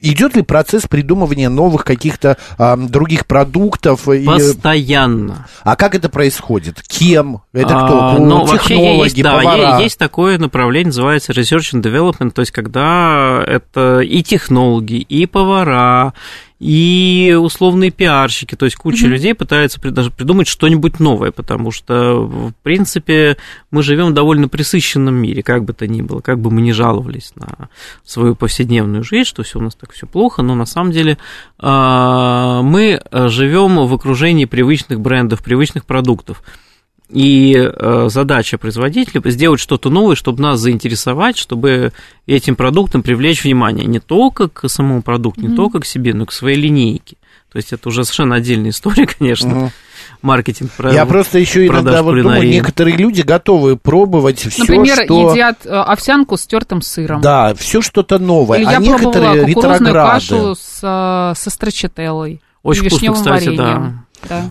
[0.00, 4.08] идет ли процесс придумывания новых каких-то а, других продуктов?
[4.08, 5.46] И, Постоянно.
[5.62, 6.82] а как это происходит?
[6.82, 7.42] Кем?
[7.52, 8.18] Это А, кто?
[8.24, 9.78] ну, Ну, технологи, есть, да, повара?
[9.80, 16.12] есть такое направление, называется research and development, то есть когда это и технологи, и повара,
[16.60, 22.52] и условные пиарщики, то есть куча людей пытаются даже придумать что-нибудь новое, потому что, в
[22.62, 23.38] принципе,
[23.70, 26.72] мы живем в довольно присыщенном мире, как бы то ни было, как бы мы ни
[26.72, 27.70] жаловались на
[28.04, 31.16] свою повседневную жизнь, что все у нас так все плохо, но на самом деле
[31.58, 36.42] а, мы живем в окружении привычных брендов, привычных продуктов.
[37.12, 41.92] И э, задача производителя сделать что-то новое, чтобы нас заинтересовать, чтобы
[42.26, 46.26] этим продуктом привлечь внимание не только к самому продукту, не только к себе, но и
[46.26, 47.16] к своей линейке.
[47.52, 49.70] То есть это уже совершенно отдельная история, конечно, Мгм.
[50.22, 50.70] маркетинг.
[50.70, 55.32] про- Я просто еще иногда вот думаю, некоторые люди готовы пробовать все, Например, что...
[55.32, 57.20] едят э, овсянку с тертым сыром.
[57.20, 58.58] Да, все что-то новое.
[58.58, 60.10] Или а я пробовала некоторые кукурузную ретрограды.
[60.12, 62.40] кашу с, э, со страчателлой.
[62.62, 63.56] Очень вкусно, кстати, вареньем.
[63.56, 64.04] Да.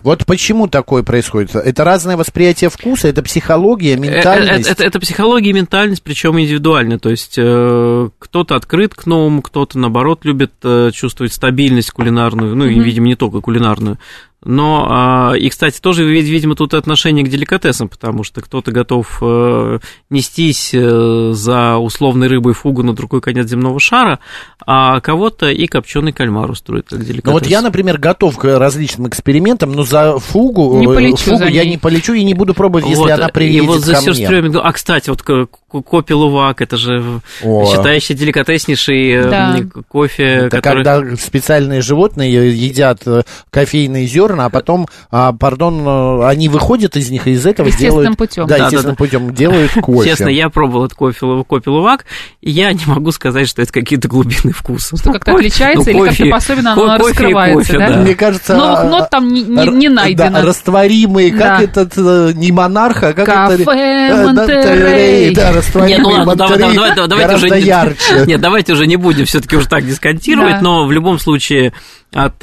[0.04, 1.56] Вот почему такое происходит?
[1.56, 4.62] Это разное восприятие вкуса, это психология, Э, ментальность.
[4.62, 7.00] Это, это- это психология и ментальность, причем индивидуально.
[7.00, 12.66] То есть э, кто-то открыт к новому, кто-то, наоборот, любит э, чувствовать стабильность кулинарную, ну,
[12.66, 13.98] и, видимо, не только кулинарную.
[14.46, 19.18] Но, а, и, кстати, тоже, вид- видимо, тут отношение к деликатесам, потому что кто-то готов
[19.22, 19.80] э,
[20.10, 24.20] нестись э, за условной рыбой фугу на другой конец земного шара,
[24.66, 27.26] а кого-то и копченый кальмар устроит как деликатес.
[27.26, 31.38] Ну вот я, например, готов к различным экспериментам, но за фугу, Не э, полечу фугу
[31.40, 33.96] за я не полечу и не буду пробовать, если Вот, она и приедет вот за
[33.96, 34.14] ко мне.
[34.14, 37.66] сюрстрёминг- А, кстати, вот кофе лувак, это же О.
[37.70, 39.60] считающий деликатеснейший Да.
[39.90, 40.84] кофе, Это который...
[40.86, 43.04] когда специальные животные едят
[43.50, 48.02] кофейные зерна, а потом, а, пардон, э, они выходят из них и из этого Естественным
[48.02, 48.18] делают...
[48.18, 48.48] путем.
[48.48, 50.10] Да, Да, естественным да, путем делают кофе.
[50.10, 52.06] Честно, я пробовал этот кофе, кофе лувак,
[52.42, 54.98] и я не могу сказать, что это какие-то глубины вкуса.
[54.98, 57.94] Что как-то отличается ну, или как-то особенно ко- оно раскрывается, кофе, да?
[57.96, 58.02] да.
[58.02, 58.56] Мне кажется...
[58.56, 60.30] Новых нот там не, не- не найдено.
[60.32, 61.62] Да, растворимые, как Да.
[61.64, 63.72] этот, э, не монарх, а как Кафе это...
[63.72, 65.36] э, да, Монтерей.
[65.36, 67.98] Да, растворимые ну ладно, давай- Монтерей давай- давай- давайте уже не- ярче.
[68.28, 70.62] Нет, давайте уже не будем все-таки уже так дисконтировать, Да.
[70.62, 71.74] но в любом случае
[72.14, 72.36] от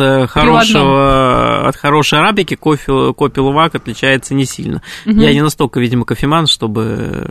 [0.60, 4.82] хорошего, от хорошей арабики кофе, кофе лувак отличается не сильно.
[5.04, 7.26] Я не настолько, видимо, кофеман, чтобы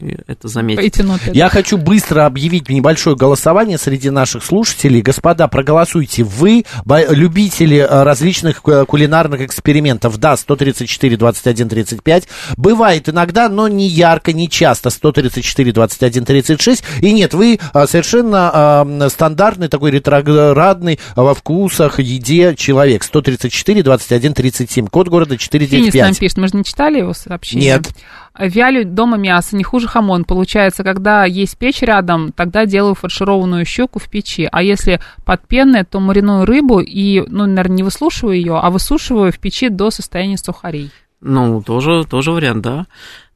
[0.00, 0.84] э, это заметить.
[0.84, 1.30] Эти ноты.
[1.32, 5.00] Я хочу быстро объявить небольшое голосование среди наших слушателей.
[5.00, 6.24] Господа, проголосуйте.
[6.24, 10.18] Вы любители э, различных э, кулинарных экспериментов?
[10.18, 12.28] Да, 134, 21, 35.
[12.56, 14.90] Бывает иногда, но не ярко, не часто.
[14.90, 16.84] 134, 21, 36.
[17.00, 23.02] И нет, вы совершенно стандартный такой ретроградный во вкусах, еде человек.
[23.02, 24.86] 134, 21, 37.
[24.86, 26.18] Код города Финис нам 495.
[26.18, 27.74] пишет, мы же не читали его сообщение?
[27.74, 27.90] Нет.
[28.38, 30.24] Вялю дома мясо, не хуже хамон.
[30.24, 34.48] Получается, когда есть печь рядом, тогда делаю фаршированную щеку в печи.
[34.50, 39.38] А если подпенная, то мариную рыбу и, ну, наверное, не выслушиваю ее, а высушиваю в
[39.38, 40.90] печи до состояния сухарей.
[41.20, 42.86] Ну, тоже, тоже вариант, да.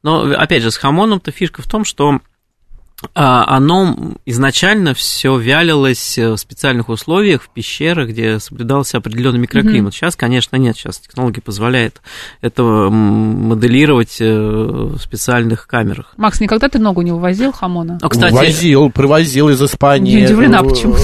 [0.03, 2.19] Но, опять же, с хамоном-то фишка в том, что
[3.13, 3.95] оно
[4.25, 9.93] изначально все вялилось э, в специальных условиях, в пещерах, где соблюдался определенный микроклимат.
[9.93, 12.01] Сейчас, конечно, нет, сейчас технология позволяет
[12.41, 16.13] это моделировать э, в специальных камерах.
[16.17, 17.99] Макс, никогда ты ногу не вывозил хамона?
[18.01, 20.15] А, кстати, Возил, привозил из Испании.
[20.15, 20.95] Не удивлена, почему?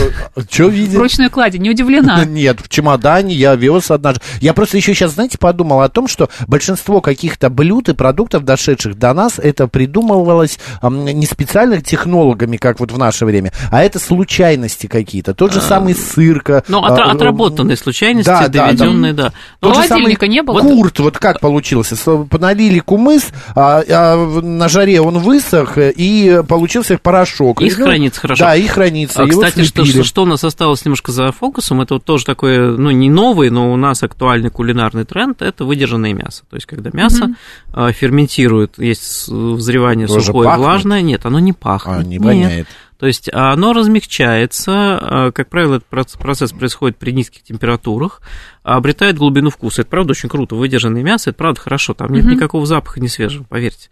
[0.49, 0.97] Что видел?
[0.97, 2.25] В ручной кладе, не удивлена.
[2.25, 4.21] Нет, в чемодане я вез однажды.
[4.41, 8.97] Я просто еще сейчас, знаете, подумал о том, что большинство каких-то блюд и продуктов, дошедших
[8.97, 14.87] до нас, это придумывалось не специальных технологами, как вот в наше время, а это случайности
[14.87, 15.33] какие-то.
[15.33, 16.63] Тот же самый сырка.
[16.67, 19.31] ну, отра- отработанные случайности, да, да, доведенные, да.
[19.61, 20.59] Ну, Тот же самый Холодильника не было?
[20.59, 21.95] Курт, вот как получился?
[21.95, 27.61] С- Налили кумыс, а, а на жаре он высох, э, и получился порошок.
[27.61, 28.45] И ну, хранится хорошо.
[28.45, 29.23] Да, и хранится.
[29.23, 32.77] А, кстати, что, что, что у нас осталось немножко за фокусом, это вот тоже такой,
[32.77, 36.43] ну, не новый, но у нас актуальный кулинарный тренд, это выдержанное мясо.
[36.49, 37.29] То есть, когда мясо
[37.73, 40.65] а, ферментирует, есть взрывание Тоже сухое, пахнет?
[40.65, 41.72] влажное, нет, оно не пахнет.
[41.85, 42.21] А, не Нет.
[42.21, 42.67] воняет.
[42.97, 48.21] То есть оно размягчается, а, как правило, этот проц- процесс происходит при низких температурах,
[48.62, 49.81] а обретает глубину вкуса.
[49.81, 50.55] Это правда очень круто.
[50.55, 51.93] Выдержанное мясо, это правда хорошо.
[51.93, 53.89] Там нет никакого запаха не свежего, поверьте.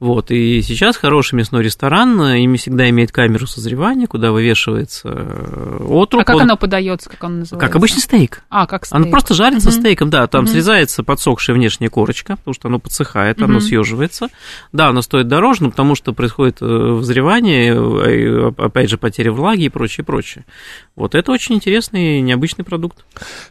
[0.00, 0.30] Вот.
[0.30, 6.22] И сейчас хороший мясной ресторан ими всегда имеет камеру созревания, куда вывешивается э, отруб.
[6.22, 7.66] А как Он- оно подается, как оно называется?
[7.66, 8.42] Как обычный стейк.
[8.48, 9.12] А, как Оно стейк.
[9.12, 9.80] просто жарится Мгм.
[9.80, 10.52] стейком, да, там Мгм.
[10.52, 13.60] срезается подсохшая внешняя корочка, потому что оно подсыхает, оно Мгм.
[13.60, 14.28] съеживается.
[14.72, 19.64] Да, оно стоит дороже, но потому что происходит э, взревание, э, опять же, потеря влаги
[19.64, 20.44] и прочее, прочее.
[20.94, 23.06] Вот это очень интересный, необычный продукт.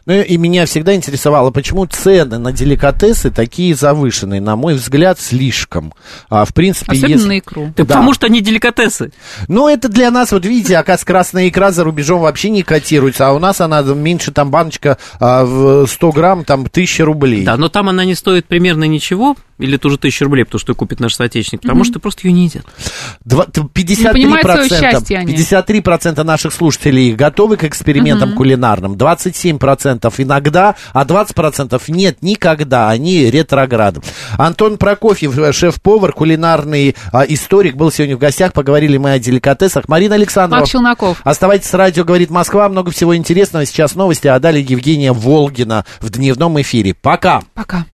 [0.06, 4.40] Ну и меня всегда интересовало, почему цены на деликатесы такие завышенные.
[4.40, 5.92] На мой взгляд, слишком.
[6.30, 7.28] А, в принципе, Особенно если...
[7.28, 7.72] на икру.
[7.76, 7.84] Да.
[7.84, 9.12] потому что они деликатесы.
[9.48, 13.32] Ну, это для нас, вот видите, оказывается, красная икра за рубежом вообще не котируется, а
[13.32, 17.44] у нас она меньше, там, баночка а, в 100 грамм, там, 1000 рублей.
[17.44, 21.00] Да, но там она не стоит примерно ничего, или тоже тысячу рублей, потому что купит
[21.00, 22.64] наш соотечественник, потому что просто ее не едят.
[23.24, 25.34] Два- т- 53%, понимают своё счастье они.
[25.34, 34.00] 53% наших слушателей готовы к экспериментам кулинарным, 27% иногда, а 20% нет никогда, они ретрограды.
[34.38, 39.88] Антон Прокофьев, э, шеф-повар, кулинарный а, историк, был сегодня в гостях, поговорили мы о деликатесах.
[39.88, 40.60] Марина Александрова.
[40.60, 41.20] Марк Челноков.
[41.24, 43.64] Оставайтесь с радио «Говорит Москва», много всего интересного.
[43.66, 46.94] Сейчас новости, а далее Евгения Волгина в дневном эфире.
[46.94, 47.42] Пока!
[47.54, 47.86] Пока.